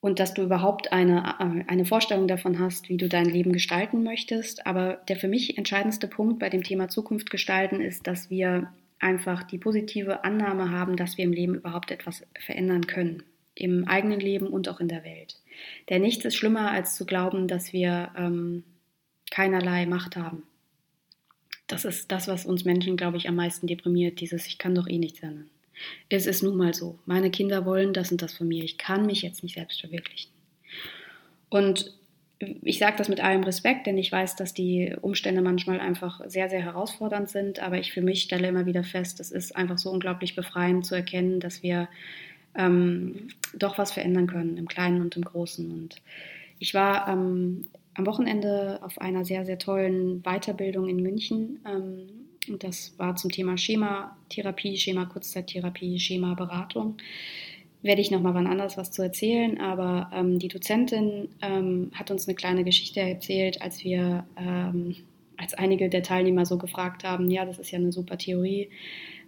und 0.00 0.18
dass 0.18 0.32
du 0.32 0.42
überhaupt 0.42 0.92
eine, 0.92 1.38
eine 1.68 1.84
Vorstellung 1.84 2.26
davon 2.26 2.58
hast, 2.58 2.88
wie 2.88 2.96
du 2.96 3.08
dein 3.08 3.26
Leben 3.26 3.52
gestalten 3.52 4.02
möchtest. 4.02 4.66
Aber 4.66 4.94
der 5.08 5.16
für 5.16 5.28
mich 5.28 5.58
entscheidendste 5.58 6.08
Punkt 6.08 6.38
bei 6.38 6.48
dem 6.48 6.62
Thema 6.62 6.88
Zukunft 6.88 7.30
gestalten 7.30 7.82
ist, 7.82 8.06
dass 8.06 8.30
wir 8.30 8.72
einfach 8.98 9.42
die 9.42 9.58
positive 9.58 10.24
Annahme 10.24 10.70
haben, 10.70 10.96
dass 10.96 11.18
wir 11.18 11.24
im 11.24 11.32
Leben 11.32 11.54
überhaupt 11.54 11.90
etwas 11.90 12.26
verändern 12.38 12.86
können. 12.86 13.22
im 13.56 13.86
eigenen 13.86 14.20
Leben 14.20 14.46
und 14.46 14.70
auch 14.70 14.80
in 14.80 14.88
der 14.88 15.04
Welt. 15.04 15.38
Denn 15.90 16.00
nichts 16.00 16.24
ist 16.24 16.36
schlimmer, 16.36 16.70
als 16.70 16.94
zu 16.94 17.04
glauben, 17.04 17.46
dass 17.46 17.74
wir 17.74 18.10
ähm, 18.16 18.64
keinerlei 19.30 19.84
Macht 19.84 20.16
haben. 20.16 20.44
Das 21.70 21.84
ist 21.84 22.10
das, 22.10 22.26
was 22.26 22.46
uns 22.46 22.64
Menschen, 22.64 22.96
glaube 22.96 23.16
ich, 23.16 23.28
am 23.28 23.36
meisten 23.36 23.68
deprimiert, 23.68 24.20
dieses 24.20 24.46
Ich 24.48 24.58
kann 24.58 24.74
doch 24.74 24.88
eh 24.88 24.98
nichts 24.98 25.22
ändern. 25.22 25.48
Es 26.08 26.26
ist 26.26 26.42
nun 26.42 26.56
mal 26.56 26.74
so. 26.74 26.98
Meine 27.06 27.30
Kinder 27.30 27.64
wollen 27.64 27.92
das 27.92 28.10
und 28.10 28.20
das 28.22 28.34
von 28.34 28.48
mir. 28.48 28.64
Ich 28.64 28.76
kann 28.76 29.06
mich 29.06 29.22
jetzt 29.22 29.44
nicht 29.44 29.54
selbst 29.54 29.80
verwirklichen. 29.80 30.32
Und 31.48 31.94
ich 32.62 32.80
sage 32.80 32.96
das 32.96 33.08
mit 33.08 33.22
allem 33.22 33.44
Respekt, 33.44 33.86
denn 33.86 33.98
ich 33.98 34.10
weiß, 34.10 34.34
dass 34.34 34.52
die 34.52 34.96
Umstände 35.00 35.42
manchmal 35.42 35.78
einfach 35.78 36.20
sehr, 36.26 36.50
sehr 36.50 36.60
herausfordernd 36.60 37.30
sind. 37.30 37.60
Aber 37.60 37.78
ich 37.78 37.92
für 37.92 38.02
mich 38.02 38.22
stelle 38.22 38.48
immer 38.48 38.66
wieder 38.66 38.82
fest, 38.82 39.20
es 39.20 39.30
ist 39.30 39.54
einfach 39.54 39.78
so 39.78 39.90
unglaublich 39.90 40.34
befreiend 40.34 40.84
zu 40.84 40.96
erkennen, 40.96 41.38
dass 41.38 41.62
wir 41.62 41.88
ähm, 42.56 43.28
doch 43.54 43.78
was 43.78 43.92
verändern 43.92 44.26
können, 44.26 44.56
im 44.56 44.66
Kleinen 44.66 45.02
und 45.02 45.14
im 45.16 45.22
Großen. 45.22 45.70
Und 45.70 46.02
ich 46.58 46.74
war 46.74 47.08
ähm, 47.08 47.66
am 47.94 48.06
Wochenende 48.06 48.78
auf 48.82 49.00
einer 49.00 49.24
sehr, 49.24 49.44
sehr 49.44 49.58
tollen 49.58 50.22
Weiterbildung 50.22 50.88
in 50.88 51.02
München. 51.02 51.60
Ähm, 51.66 52.06
und 52.48 52.64
das 52.64 52.94
war 52.98 53.16
zum 53.16 53.30
Thema 53.30 53.56
Schematherapie, 53.56 54.76
Schema-Kurzzeittherapie, 54.76 55.98
Schema-Beratung 55.98 56.96
werde 57.82 58.00
ich 58.00 58.10
nochmal 58.10 58.34
wann 58.34 58.46
anders 58.46 58.76
was 58.76 58.90
zu 58.90 59.02
erzählen, 59.02 59.58
aber 59.58 60.10
ähm, 60.12 60.38
die 60.38 60.48
Dozentin 60.48 61.28
ähm, 61.40 61.90
hat 61.94 62.10
uns 62.10 62.28
eine 62.28 62.34
kleine 62.34 62.64
Geschichte 62.64 63.00
erzählt, 63.00 63.62
als 63.62 63.84
wir, 63.84 64.26
ähm, 64.36 64.96
als 65.36 65.54
einige 65.54 65.88
der 65.88 66.02
Teilnehmer 66.02 66.44
so 66.44 66.58
gefragt 66.58 67.04
haben, 67.04 67.30
ja, 67.30 67.44
das 67.44 67.58
ist 67.58 67.70
ja 67.70 67.78
eine 67.78 67.92
super 67.92 68.18
Theorie, 68.18 68.68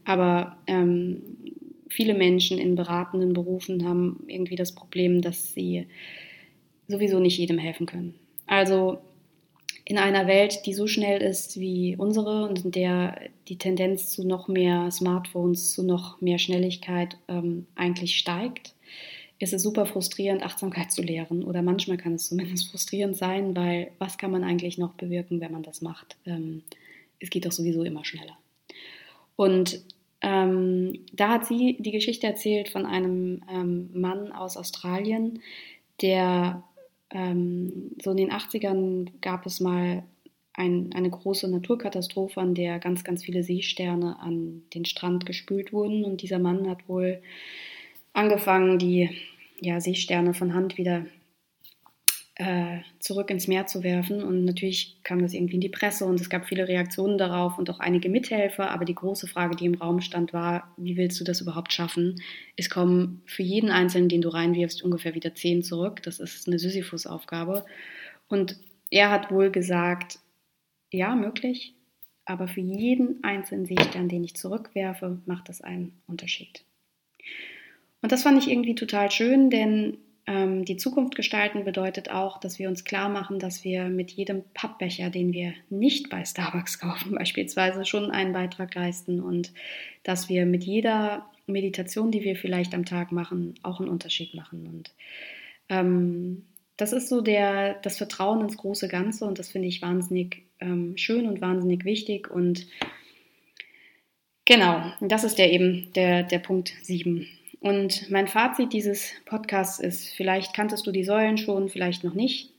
aber 0.05 0.57
ähm, 0.67 1.23
viele 1.89 2.15
Menschen 2.15 2.59
in 2.59 2.75
beratenden 2.75 3.33
Berufen 3.33 3.87
haben 3.87 4.25
irgendwie 4.27 4.57
das 4.57 4.73
Problem, 4.75 5.23
dass 5.23 5.55
sie 5.55 5.87
sowieso 6.89 7.21
nicht 7.21 7.39
jedem 7.39 7.59
helfen 7.59 7.87
können. 7.87 8.15
Also 8.53 8.99
in 9.87 9.97
einer 9.97 10.27
Welt, 10.27 10.67
die 10.67 10.75
so 10.75 10.87
schnell 10.87 11.23
ist 11.23 11.59
wie 11.59 11.97
unsere 11.97 12.47
und 12.47 12.67
in 12.67 12.71
der 12.71 13.19
die 13.49 13.57
Tendenz 13.57 14.11
zu 14.11 14.27
noch 14.27 14.47
mehr 14.47 14.91
Smartphones, 14.91 15.73
zu 15.73 15.83
noch 15.83 16.21
mehr 16.21 16.39
Schnelligkeit 16.39 17.17
ähm, 17.29 17.67
eigentlich 17.77 18.19
steigt, 18.19 18.75
ist 19.39 19.55
es 19.55 19.63
super 19.63 19.87
frustrierend, 19.87 20.43
Achtsamkeit 20.43 20.93
zu 20.93 21.01
lehren. 21.01 21.45
Oder 21.45 21.63
manchmal 21.63 21.97
kann 21.97 22.13
es 22.13 22.29
zumindest 22.29 22.69
frustrierend 22.71 23.17
sein, 23.17 23.57
weil 23.57 23.91
was 23.99 24.19
kann 24.19 24.31
man 24.31 24.45
eigentlich 24.45 24.77
noch 24.77 24.93
bewirken, 24.93 25.41
wenn 25.41 25.53
man 25.53 25.63
das 25.63 25.81
macht? 25.81 26.19
Ähm, 26.27 26.63
es 27.21 27.31
geht 27.31 27.47
doch 27.47 27.53
sowieso 27.53 27.85
immer 27.85 28.05
schneller. 28.05 28.37
Und 29.35 29.81
ähm, 30.21 31.07
da 31.15 31.31
hat 31.31 31.47
sie 31.47 31.79
die 31.81 31.91
Geschichte 31.91 32.27
erzählt 32.27 32.69
von 32.69 32.85
einem 32.85 33.43
ähm, 33.51 33.89
Mann 33.95 34.31
aus 34.31 34.59
Australien, 34.59 35.41
der 36.03 36.63
ähm, 37.13 37.93
so 38.03 38.11
in 38.11 38.17
den 38.17 38.33
80ern 38.33 39.11
gab 39.21 39.47
es 39.47 39.61
mal 39.61 40.03
ein, 40.55 40.91
eine 40.95 41.11
große 41.11 41.51
Naturkatastrophe, 41.51 42.41
an 42.41 42.55
der 42.55 42.79
ganz, 42.79 43.05
ganz 43.05 43.25
viele 43.25 43.43
Seesterne 43.43 44.19
an 44.21 44.63
den 44.75 44.85
Strand 44.85 45.27
gespült 45.27 45.73
wurden. 45.73 46.05
Und 46.05 46.23
dieser 46.23 46.39
Mann 46.39 46.69
hat 46.69 46.89
wohl 46.89 47.23
angefangen, 48.13 48.79
die 48.79 49.11
ja, 49.61 49.81
Seesterne 49.81 50.35
von 50.35 50.55
Hand 50.55 50.77
wieder 50.77 51.07
äh, 52.37 52.79
zurück 52.99 53.31
ins 53.31 53.47
Meer 53.47 53.67
zu 53.67 53.83
werfen. 53.83 54.23
Und 54.23 54.45
natürlich 54.45 54.99
kam 55.03 55.21
das 55.21 55.35
irgendwie 55.35 55.57
in 55.57 55.61
die 55.61 55.69
Presse 55.69 56.05
und 56.05 56.21
es 56.21 56.31
gab 56.31 56.47
viele 56.47 56.67
Reaktionen 56.67 57.19
darauf 57.19 57.59
und 57.59 57.69
auch 57.71 57.81
einige 57.81 58.09
Mithelfer. 58.09 58.71
Aber 58.71 58.85
die 58.85 58.95
große 58.95 59.27
Frage, 59.27 59.57
die 59.57 59.67
im 59.67 59.75
Raum 59.75 60.01
stand, 60.01 60.33
war, 60.33 60.73
wie 60.77 60.97
willst 60.97 61.21
du 61.21 61.25
das 61.25 61.41
überhaupt 61.41 61.73
schaffen? 61.73 62.23
Es 62.57 62.71
kommen 62.71 63.23
für 63.27 63.43
jeden 63.43 63.71
Einzelnen, 63.71 64.09
den 64.09 64.23
du 64.23 64.31
reinwirfst, 64.31 64.83
ungefähr 64.83 65.15
wieder 65.15 65.35
zehn 65.35 65.63
zurück. 65.63 66.03
Das 66.03 66.21
ist 66.21 66.47
eine 66.47 66.59
Sisyphus-Aufgabe. 66.59 67.65
Und 68.29 68.59
er 68.91 69.11
hat 69.11 69.31
wohl 69.31 69.51
gesagt, 69.51 70.19
ja, 70.91 71.15
möglich, 71.15 71.75
aber 72.25 72.49
für 72.49 72.61
jeden 72.61 73.23
einzelnen 73.25 73.67
Seestern, 73.67 74.09
den 74.09 74.25
ich 74.25 74.37
zurückwerfe, 74.37 75.21
macht 75.27 75.49
das 75.49 75.61
einen 75.61 76.01
Unterschied. 76.07 76.65
Und 78.01 78.13
das 78.13 78.23
fand 78.23 78.39
ich 78.39 78.51
irgendwie 78.51 78.75
total 78.75 79.11
schön, 79.11 79.51
denn 79.51 79.99
ähm, 80.27 80.65
die 80.65 80.77
Zukunft 80.77 81.17
gestalten 81.17 81.65
bedeutet 81.65 82.11
auch, 82.11 82.39
dass 82.39 82.59
wir 82.59 82.69
uns 82.69 82.85
klar 82.85 83.09
machen, 83.09 83.39
dass 83.39 83.65
wir 83.65 83.87
mit 83.87 84.13
jedem 84.13 84.45
Pappbecher, 84.55 85.11
den 85.11 85.33
wir 85.33 85.53
nicht 85.69 86.11
bei 86.11 86.25
Starbucks 86.25 86.79
kaufen, 86.81 87.17
beispielsweise 87.17 87.85
schon 87.85 88.11
einen 88.11 88.33
Beitrag 88.33 88.75
leisten 88.75 89.21
und 89.21 89.53
dass 90.05 90.29
wir 90.29 90.47
mit 90.47 90.65
jeder 90.65 91.27
Meditation, 91.47 92.13
die 92.13 92.23
wir 92.23 92.37
vielleicht 92.37 92.75
am 92.75 92.85
Tag 92.85 93.11
machen, 93.11 93.55
auch 93.63 93.81
einen 93.81 93.89
Unterschied 93.89 94.35
machen. 94.35 94.67
Und 94.67 94.95
ähm, 95.69 96.45
das 96.77 96.93
ist 96.93 97.09
so 97.09 97.21
der, 97.21 97.75
das 97.75 97.99
Vertrauen 97.99 98.43
ins 98.43 98.57
große 98.57 98.89
Ganze 98.89 99.25
und 99.25 99.39
das 99.39 99.51
finde 99.51 99.69
ich 99.69 99.83
wahnsinnig 99.83 100.45
ähm, 100.61 100.97
schön 100.97 101.27
und 101.27 101.41
wahnsinnig 101.41 101.85
wichtig. 101.85 102.31
Und 102.31 102.69
genau, 104.45 104.93
das 105.01 105.25
ist 105.25 105.39
der 105.39 105.53
eben 105.53 105.93
der, 105.95 106.23
der 106.23 106.39
Punkt 106.39 106.73
7. 106.83 107.27
Und 107.63 108.11
mein 108.11 108.27
Fazit 108.27 108.73
dieses 108.73 109.13
Podcasts 109.25 109.79
ist, 109.79 110.09
vielleicht 110.17 110.53
kanntest 110.53 110.85
du 110.85 110.91
die 110.91 111.05
Säulen 111.05 111.39
schon, 111.39 111.69
vielleicht 111.69 112.03
noch 112.03 112.13
nicht. 112.13 112.51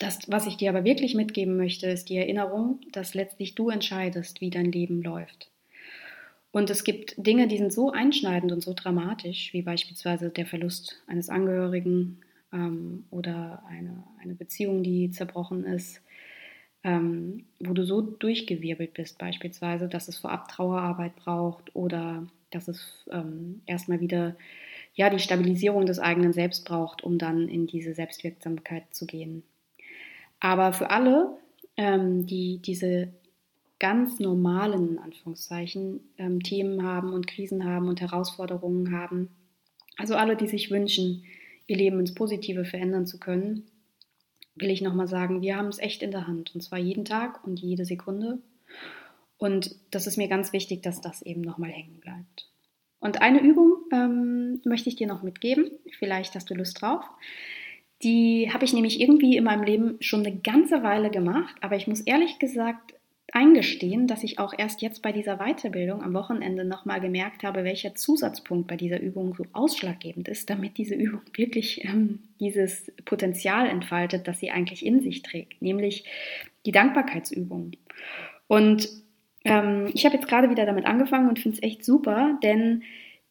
Das, 0.00 0.18
was 0.30 0.46
ich 0.46 0.58
dir 0.58 0.68
aber 0.68 0.84
wirklich 0.84 1.14
mitgeben 1.14 1.56
möchte, 1.56 1.86
ist 1.86 2.10
die 2.10 2.18
Erinnerung, 2.18 2.78
dass 2.92 3.14
letztlich 3.14 3.54
du 3.54 3.70
entscheidest, 3.70 4.42
wie 4.42 4.50
dein 4.50 4.70
Leben 4.70 5.02
läuft. 5.02 5.50
Und 6.50 6.68
es 6.68 6.84
gibt 6.84 7.14
Dinge, 7.16 7.48
die 7.48 7.56
sind 7.56 7.72
so 7.72 7.90
einschneidend 7.90 8.52
und 8.52 8.60
so 8.62 8.74
dramatisch, 8.74 9.54
wie 9.54 9.62
beispielsweise 9.62 10.28
der 10.28 10.44
Verlust 10.44 11.02
eines 11.06 11.30
Angehörigen 11.30 12.18
ähm, 12.52 13.04
oder 13.10 13.62
eine, 13.66 14.04
eine 14.22 14.34
Beziehung, 14.34 14.82
die 14.82 15.10
zerbrochen 15.10 15.64
ist, 15.64 16.02
ähm, 16.84 17.46
wo 17.60 17.72
du 17.72 17.86
so 17.86 18.02
durchgewirbelt 18.02 18.92
bist, 18.92 19.16
beispielsweise, 19.16 19.88
dass 19.88 20.08
es 20.08 20.18
vorab 20.18 20.48
Trauerarbeit 20.48 21.16
braucht 21.16 21.74
oder 21.74 22.26
dass 22.50 22.68
es 22.68 23.06
ähm, 23.10 23.62
erstmal 23.66 24.00
wieder 24.00 24.36
ja, 24.94 25.10
die 25.10 25.18
Stabilisierung 25.18 25.86
des 25.86 25.98
eigenen 25.98 26.32
Selbst 26.32 26.64
braucht, 26.64 27.04
um 27.04 27.18
dann 27.18 27.48
in 27.48 27.66
diese 27.66 27.94
Selbstwirksamkeit 27.94 28.82
zu 28.92 29.06
gehen. 29.06 29.42
Aber 30.40 30.72
für 30.72 30.90
alle, 30.90 31.36
ähm, 31.76 32.26
die 32.26 32.58
diese 32.58 33.12
ganz 33.78 34.18
normalen, 34.18 34.98
Anführungszeichen, 34.98 36.00
ähm, 36.18 36.42
Themen 36.42 36.82
haben 36.82 37.12
und 37.12 37.26
Krisen 37.26 37.64
haben 37.64 37.88
und 37.88 38.00
Herausforderungen 38.00 38.92
haben, 38.92 39.28
also 39.96 40.14
alle, 40.14 40.36
die 40.36 40.48
sich 40.48 40.70
wünschen, 40.70 41.24
ihr 41.66 41.76
Leben 41.76 42.00
ins 42.00 42.14
Positive 42.14 42.64
verändern 42.64 43.06
zu 43.06 43.18
können, 43.18 43.64
will 44.56 44.70
ich 44.70 44.82
nochmal 44.82 45.08
sagen, 45.08 45.42
wir 45.42 45.56
haben 45.56 45.68
es 45.68 45.78
echt 45.78 46.02
in 46.02 46.10
der 46.10 46.26
Hand. 46.26 46.54
Und 46.54 46.62
zwar 46.62 46.78
jeden 46.78 47.04
Tag 47.04 47.44
und 47.46 47.60
jede 47.60 47.84
Sekunde. 47.84 48.38
Und 49.38 49.74
das 49.90 50.06
ist 50.06 50.16
mir 50.16 50.28
ganz 50.28 50.52
wichtig, 50.52 50.82
dass 50.82 51.00
das 51.00 51.22
eben 51.22 51.40
nochmal 51.40 51.70
hängen 51.70 52.00
bleibt. 52.00 52.48
Und 53.00 53.22
eine 53.22 53.40
Übung 53.40 53.76
ähm, 53.92 54.60
möchte 54.64 54.88
ich 54.88 54.96
dir 54.96 55.06
noch 55.06 55.22
mitgeben. 55.22 55.70
Vielleicht 55.98 56.34
hast 56.34 56.50
du 56.50 56.54
Lust 56.54 56.82
drauf. 56.82 57.04
Die 58.02 58.50
habe 58.52 58.64
ich 58.64 58.72
nämlich 58.72 59.00
irgendwie 59.00 59.36
in 59.36 59.44
meinem 59.44 59.62
Leben 59.62 59.96
schon 60.00 60.24
eine 60.24 60.36
ganze 60.36 60.82
Weile 60.82 61.10
gemacht, 61.10 61.54
aber 61.60 61.76
ich 61.76 61.86
muss 61.88 62.00
ehrlich 62.00 62.38
gesagt 62.38 62.94
eingestehen, 63.32 64.06
dass 64.06 64.24
ich 64.24 64.38
auch 64.38 64.54
erst 64.56 64.80
jetzt 64.80 65.02
bei 65.02 65.12
dieser 65.12 65.36
Weiterbildung 65.36 66.02
am 66.02 66.14
Wochenende 66.14 66.64
nochmal 66.64 67.00
gemerkt 67.00 67.42
habe, 67.42 67.64
welcher 67.64 67.94
Zusatzpunkt 67.94 68.68
bei 68.68 68.76
dieser 68.76 69.00
Übung 69.00 69.34
so 69.34 69.44
ausschlaggebend 69.52 70.28
ist, 70.28 70.48
damit 70.48 70.78
diese 70.78 70.94
Übung 70.94 71.20
wirklich 71.34 71.84
ähm, 71.84 72.20
dieses 72.40 72.90
Potenzial 73.04 73.68
entfaltet, 73.68 74.26
das 74.26 74.40
sie 74.40 74.50
eigentlich 74.50 74.84
in 74.86 75.00
sich 75.02 75.22
trägt, 75.22 75.60
nämlich 75.60 76.04
die 76.64 76.72
Dankbarkeitsübung. 76.72 77.72
Und 78.46 78.88
ähm, 79.48 79.90
ich 79.92 80.04
habe 80.04 80.16
jetzt 80.16 80.28
gerade 80.28 80.50
wieder 80.50 80.66
damit 80.66 80.86
angefangen 80.86 81.28
und 81.28 81.38
finde 81.38 81.56
es 81.56 81.62
echt 81.62 81.84
super, 81.84 82.38
denn 82.42 82.82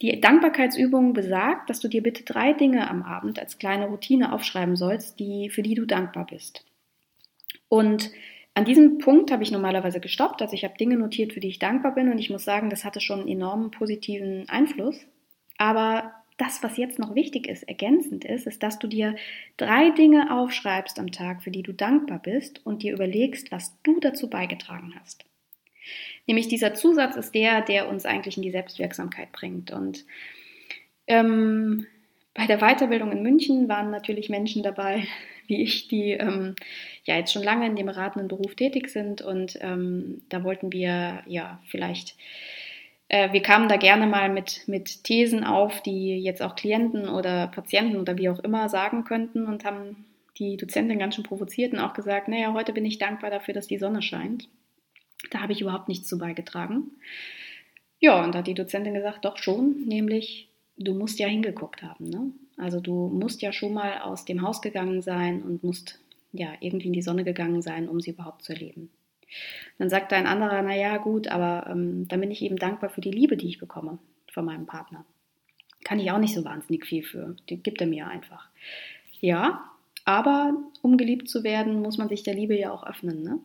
die 0.02 0.22
Dankbarkeitsübung 0.22 1.14
besagt, 1.14 1.70
dass 1.70 1.80
du 1.80 1.88
dir 1.88 2.04
bitte 2.04 2.24
drei 2.24 2.54
Dinge 2.54 2.90
am 2.90 3.02
Abend 3.02 3.40
als 3.40 3.58
kleine 3.58 3.88
Routine 3.88 4.32
aufschreiben 4.32 4.76
sollst, 4.76 5.20
die, 5.20 5.50
für 5.50 5.64
die 5.64 5.74
du 5.74 5.86
dankbar 5.86 6.28
bist. 6.28 6.66
Und 7.68 8.12
an 8.54 8.66
diesem 8.66 8.98
Punkt 9.00 9.32
habe 9.32 9.44
ich 9.44 9.52
normalerweise 9.52 10.00
gestoppt. 10.00 10.42
Also 10.42 10.54
ich 10.54 10.64
habe 10.64 10.78
Dinge 10.78 10.98
notiert, 10.98 11.34
für 11.34 11.40
die 11.40 11.50
ich 11.50 11.60
dankbar 11.60 11.94
bin 11.96 12.12
und 12.12 12.20
ich 12.20 12.30
muss 12.30 12.44
sagen, 12.44 12.70
das 12.70 12.86
hatte 12.86 13.02
schon 13.02 13.22
einen 13.22 13.30
enormen 13.30 13.72
positiven 13.72 14.48
Einfluss. 14.50 15.06
Aber 15.58 16.14
das, 16.38 16.62
was 16.62 16.78
jetzt 16.78 17.00
noch 17.00 17.16
wichtig 17.16 17.48
ist, 17.48 17.64
ergänzend 17.64 18.24
ist, 18.24 18.46
ist, 18.46 18.62
dass 18.62 18.80
du 18.80 18.88
dir 18.88 19.16
drei 19.58 19.90
Dinge 19.90 20.36
aufschreibst 20.36 21.00
am 21.00 21.12
Tag, 21.12 21.42
für 21.42 21.52
die 21.52 21.64
du 21.64 21.74
dankbar 21.74 22.20
bist 22.20 22.64
und 22.66 22.84
dir 22.84 22.94
überlegst, 22.94 23.52
was 23.52 23.76
du 23.82 24.00
dazu 24.00 24.30
beigetragen 24.30 24.94
hast. 25.00 25.26
Nämlich 26.26 26.48
dieser 26.48 26.74
Zusatz 26.74 27.16
ist 27.16 27.34
der, 27.34 27.62
der 27.62 27.88
uns 27.88 28.06
eigentlich 28.06 28.38
in 28.38 28.44
die 28.44 28.52
Selbstwirksamkeit 28.52 29.32
bringt. 29.32 29.72
Und 29.72 30.06
ähm, 31.08 31.88
bei 32.34 32.46
der 32.46 32.60
Weiterbildung 32.60 33.12
in 33.12 33.24
München 33.24 33.70
waren 33.70 33.92
natürlich 33.92 34.30
Menschen 34.30 34.64
dabei, 34.64 35.08
wie 35.48 35.64
ich, 35.64 35.88
die 35.88 36.12
ähm, 36.12 36.56
ja 37.06 37.16
jetzt 37.16 37.32
schon 37.32 37.44
lange 37.44 37.66
in 37.66 37.76
dem 37.76 37.86
beratenden 37.86 38.28
Beruf 38.28 38.56
tätig 38.56 38.90
sind. 38.90 39.22
Und 39.22 39.58
ähm, 39.62 40.22
da 40.30 40.44
wollten 40.44 40.72
wir 40.72 41.24
ja 41.26 41.62
vielleicht 41.68 42.16
äh, 43.10 43.32
wir 43.32 43.42
kamen 43.42 43.70
da 43.70 43.78
gerne 43.78 44.06
mal 44.06 44.30
mit, 44.30 44.68
mit 44.68 45.04
Thesen 45.04 45.44
auf, 45.44 45.82
die 45.82 46.20
jetzt 46.20 46.42
auch 46.42 46.56
Klienten 46.56 47.08
oder 47.08 47.48
Patienten 47.48 47.98
oder 47.98 48.18
wie 48.18 48.30
auch 48.30 48.40
immer 48.40 48.70
sagen 48.70 49.04
könnten 49.06 49.46
und 49.46 49.66
haben 49.66 50.06
die 50.38 50.58
Dozentin 50.58 51.00
ganz 51.00 51.16
schön 51.16 51.24
provoziert 51.24 51.74
und 51.74 51.80
auch 51.80 51.94
gesagt, 51.94 52.28
naja, 52.28 52.54
heute 52.54 52.74
bin 52.74 52.86
ich 52.86 53.00
dankbar 53.00 53.32
dafür, 53.32 53.54
dass 53.54 53.68
die 53.68 53.78
Sonne 53.78 54.02
scheint. 54.02 54.50
Da 55.32 55.42
habe 55.42 55.54
ich 55.54 55.62
überhaupt 55.62 55.88
nichts 55.88 56.08
zu 56.08 56.18
beigetragen. 56.18 56.92
Ja, 58.00 58.24
und 58.24 58.34
da 58.34 58.40
hat 58.40 58.48
die 58.48 58.54
Dozentin 58.54 58.94
gesagt, 58.94 59.26
doch 59.26 59.38
schon, 59.38 59.86
nämlich 59.86 60.50
du 60.78 60.94
musst 60.94 61.20
ja 61.20 61.28
hingeguckt 61.28 61.82
haben. 61.82 62.10
Ne? 62.10 62.32
Also 62.58 62.80
du 62.80 63.08
musst 63.08 63.42
ja 63.42 63.52
schon 63.52 63.74
mal 63.74 64.00
aus 64.00 64.26
dem 64.26 64.42
Haus 64.42 64.62
gegangen 64.62 65.02
sein 65.02 65.42
und 65.42 65.64
musst 65.64 66.00
ja 66.32 66.50
irgendwie 66.60 66.88
in 66.88 66.94
die 66.94 67.02
Sonne 67.02 67.24
gegangen 67.24 67.62
sein, 67.62 67.90
um 67.90 68.00
sie 68.00 68.12
überhaupt 68.12 68.44
zu 68.44 68.54
erleben. 68.54 68.90
Dann 69.78 69.90
sagt 69.90 70.14
ein 70.14 70.28
anderer, 70.28 70.62
naja 70.62 70.98
gut, 70.98 71.28
aber 71.28 71.70
ähm, 71.70 72.08
dann 72.08 72.22
bin 72.22 72.32
ich 72.32 72.42
eben 72.42 72.58
dankbar 72.58 72.90
für 72.90 73.02
die 73.02 73.12
Liebe, 73.12 73.38
die 73.38 73.48
ich 73.48 73.60
bekomme 73.60 73.98
von 74.32 74.46
meinem 74.46 74.66
Partner. 74.66 75.06
Kann 75.84 76.00
ich 76.00 76.12
auch 76.12 76.20
nicht 76.20 76.34
so 76.34 76.46
wahnsinnig 76.46 76.86
viel 76.86 77.04
für. 77.04 77.36
Die 77.50 77.62
gibt 77.62 77.82
er 77.82 77.88
mir 77.88 78.08
einfach. 78.08 78.50
Ja, 79.20 79.72
aber 80.06 80.54
um 80.82 80.98
geliebt 80.98 81.30
zu 81.30 81.44
werden, 81.44 81.82
muss 81.82 81.98
man 81.98 82.08
sich 82.08 82.24
der 82.24 82.34
Liebe 82.34 82.58
ja 82.58 82.72
auch 82.72 82.86
öffnen. 82.86 83.24
Ne? 83.24 83.40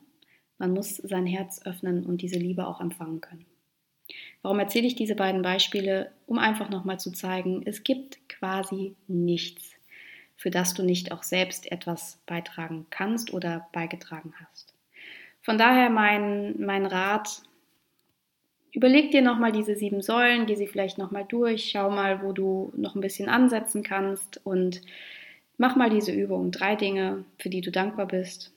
Man 0.63 0.75
muss 0.75 0.99
sein 0.99 1.27
Herz 1.27 1.61
öffnen 1.67 2.07
und 2.07 2.23
diese 2.23 2.39
Liebe 2.39 2.69
auch 2.69 2.81
empfangen 2.81 3.21
können. 3.21 3.47
Warum 4.43 4.61
erzähle 4.61 4.87
ich 4.87 4.95
diese 4.95 5.17
beiden 5.17 5.43
Beispiele? 5.43 6.13
Um 6.25 6.39
einfach 6.39 6.71
nochmal 6.71 7.01
zu 7.01 7.11
zeigen, 7.11 7.63
es 7.67 7.83
gibt 7.83 8.21
quasi 8.29 8.95
nichts, 9.09 9.73
für 10.37 10.51
das 10.51 10.73
du 10.75 10.85
nicht 10.85 11.11
auch 11.11 11.25
selbst 11.25 11.73
etwas 11.73 12.21
beitragen 12.27 12.87
kannst 12.91 13.35
oder 13.35 13.67
beigetragen 13.73 14.35
hast. 14.39 14.73
Von 15.41 15.59
daher 15.59 15.91
mein, 15.91 16.55
mein 16.61 16.87
Rat, 16.87 17.43
überleg 18.71 19.11
dir 19.11 19.23
nochmal 19.23 19.51
diese 19.51 19.75
sieben 19.75 20.01
Säulen, 20.01 20.47
geh 20.47 20.55
sie 20.55 20.69
vielleicht 20.69 20.97
nochmal 20.97 21.25
durch, 21.29 21.71
schau 21.73 21.91
mal, 21.91 22.23
wo 22.23 22.31
du 22.31 22.73
noch 22.77 22.95
ein 22.95 23.01
bisschen 23.01 23.29
ansetzen 23.29 23.83
kannst 23.83 24.41
und 24.47 24.81
mach 25.57 25.75
mal 25.75 25.91
diese 25.91 26.13
Übung. 26.13 26.53
Drei 26.53 26.77
Dinge, 26.77 27.25
für 27.41 27.51
die 27.51 27.63
du 27.63 27.73
dankbar 27.73 28.07
bist 28.07 28.53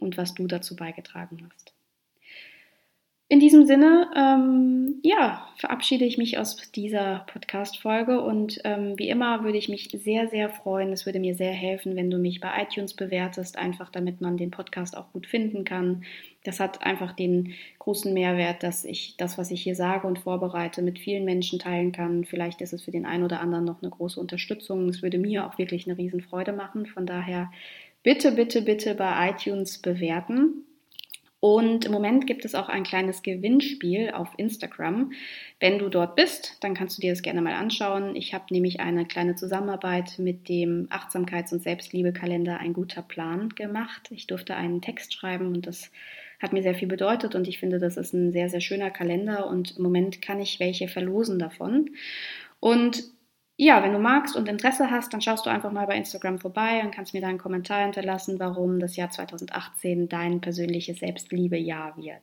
und 0.00 0.16
was 0.16 0.34
du 0.34 0.46
dazu 0.46 0.76
beigetragen 0.76 1.48
hast. 1.52 1.72
In 3.32 3.38
diesem 3.38 3.64
Sinne, 3.64 4.10
ähm, 4.16 4.96
ja, 5.04 5.46
verabschiede 5.54 6.04
ich 6.04 6.18
mich 6.18 6.36
aus 6.36 6.56
dieser 6.72 7.24
Podcast-Folge 7.28 8.20
und 8.22 8.60
ähm, 8.64 8.98
wie 8.98 9.08
immer 9.08 9.44
würde 9.44 9.56
ich 9.56 9.68
mich 9.68 9.88
sehr, 9.92 10.26
sehr 10.26 10.50
freuen. 10.50 10.92
Es 10.92 11.06
würde 11.06 11.20
mir 11.20 11.36
sehr 11.36 11.52
helfen, 11.52 11.94
wenn 11.94 12.10
du 12.10 12.18
mich 12.18 12.40
bei 12.40 12.50
iTunes 12.60 12.92
bewertest, 12.92 13.56
einfach 13.56 13.88
damit 13.88 14.20
man 14.20 14.36
den 14.36 14.50
Podcast 14.50 14.96
auch 14.96 15.12
gut 15.12 15.28
finden 15.28 15.64
kann. 15.64 16.02
Das 16.42 16.58
hat 16.58 16.82
einfach 16.82 17.12
den 17.12 17.54
großen 17.78 18.12
Mehrwert, 18.12 18.64
dass 18.64 18.84
ich 18.84 19.16
das, 19.16 19.38
was 19.38 19.52
ich 19.52 19.62
hier 19.62 19.76
sage 19.76 20.08
und 20.08 20.18
vorbereite, 20.18 20.82
mit 20.82 20.98
vielen 20.98 21.24
Menschen 21.24 21.60
teilen 21.60 21.92
kann. 21.92 22.24
Vielleicht 22.24 22.60
ist 22.62 22.72
es 22.72 22.82
für 22.82 22.90
den 22.90 23.06
einen 23.06 23.22
oder 23.22 23.40
anderen 23.40 23.64
noch 23.64 23.80
eine 23.80 23.92
große 23.92 24.18
Unterstützung. 24.18 24.88
Es 24.88 25.02
würde 25.02 25.18
mir 25.18 25.46
auch 25.46 25.56
wirklich 25.56 25.86
eine 25.86 25.96
Riesenfreude 25.96 26.52
machen. 26.52 26.84
Von 26.86 27.06
daher 27.06 27.48
bitte, 28.02 28.32
bitte, 28.32 28.62
bitte 28.62 28.94
bei 28.94 29.30
iTunes 29.30 29.78
bewerten. 29.78 30.64
Und 31.40 31.86
im 31.86 31.92
Moment 31.92 32.26
gibt 32.26 32.44
es 32.44 32.54
auch 32.54 32.68
ein 32.68 32.82
kleines 32.82 33.22
Gewinnspiel 33.22 34.10
auf 34.10 34.28
Instagram. 34.36 35.12
Wenn 35.58 35.78
du 35.78 35.88
dort 35.88 36.14
bist, 36.14 36.58
dann 36.60 36.74
kannst 36.74 36.98
du 36.98 37.00
dir 37.00 37.12
das 37.12 37.22
gerne 37.22 37.40
mal 37.40 37.54
anschauen. 37.54 38.14
Ich 38.14 38.34
habe 38.34 38.44
nämlich 38.50 38.80
eine 38.80 39.06
kleine 39.06 39.36
Zusammenarbeit 39.36 40.18
mit 40.18 40.50
dem 40.50 40.88
Achtsamkeits- 40.90 41.54
und 41.54 41.62
Selbstliebekalender 41.62 42.58
Ein 42.58 42.74
guter 42.74 43.00
Plan 43.00 43.48
gemacht. 43.50 44.10
Ich 44.10 44.26
durfte 44.26 44.54
einen 44.54 44.82
Text 44.82 45.14
schreiben 45.14 45.46
und 45.46 45.66
das 45.66 45.90
hat 46.40 46.52
mir 46.52 46.62
sehr 46.62 46.74
viel 46.74 46.88
bedeutet 46.88 47.34
und 47.34 47.48
ich 47.48 47.58
finde, 47.58 47.78
das 47.78 47.96
ist 47.96 48.12
ein 48.12 48.32
sehr, 48.32 48.50
sehr 48.50 48.60
schöner 48.60 48.90
Kalender 48.90 49.46
und 49.46 49.76
im 49.76 49.82
Moment 49.82 50.20
kann 50.20 50.40
ich 50.40 50.60
welche 50.60 50.88
verlosen 50.88 51.38
davon. 51.38 51.90
Und 52.60 53.04
ja, 53.60 53.82
wenn 53.82 53.92
du 53.92 53.98
magst 53.98 54.36
und 54.36 54.48
Interesse 54.48 54.90
hast, 54.90 55.12
dann 55.12 55.20
schaust 55.20 55.44
du 55.44 55.50
einfach 55.50 55.70
mal 55.70 55.86
bei 55.86 55.94
Instagram 55.94 56.38
vorbei 56.38 56.80
und 56.82 56.92
kannst 56.92 57.12
mir 57.12 57.20
da 57.20 57.28
einen 57.28 57.36
Kommentar 57.36 57.82
hinterlassen, 57.82 58.40
warum 58.40 58.80
das 58.80 58.96
Jahr 58.96 59.10
2018 59.10 60.08
dein 60.08 60.40
persönliches 60.40 61.00
Selbstliebe-Jahr 61.00 61.94
wird. 61.98 62.22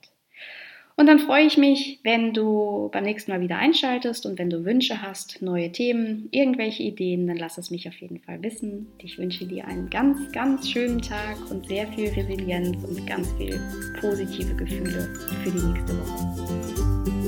Und 0.96 1.06
dann 1.06 1.20
freue 1.20 1.46
ich 1.46 1.60
mich, 1.60 2.00
wenn 2.02 2.34
du 2.34 2.90
beim 2.92 3.04
nächsten 3.04 3.30
Mal 3.30 3.40
wieder 3.40 3.60
einschaltest 3.60 4.26
und 4.26 4.40
wenn 4.40 4.50
du 4.50 4.66
Wünsche 4.66 5.04
hast, 5.04 5.44
neue 5.44 5.72
Themen, 5.72 6.28
irgendwelche 6.32 6.82
Ideen, 6.82 7.28
dann 7.28 7.38
lass 7.38 7.60
es 7.60 7.70
mich 7.70 7.88
auf 7.88 7.96
jeden 7.98 8.18
Fall 8.18 8.42
wissen. 8.42 8.88
Ich 8.98 9.20
wünsche 9.20 9.46
dir 9.46 9.68
einen 9.68 9.92
ganz, 9.92 10.32
ganz 10.32 10.68
schönen 10.68 11.04
Tag 11.04 11.38
und 11.52 11.68
sehr 11.68 11.86
viel 11.90 12.10
Resilienz 12.10 12.84
und 12.84 13.06
ganz 13.06 13.32
viel 13.34 13.62
positive 14.02 14.56
Gefühle 14.56 15.14
für 15.44 15.52
die 15.52 15.68
nächste 15.68 15.94
Woche. 16.00 17.27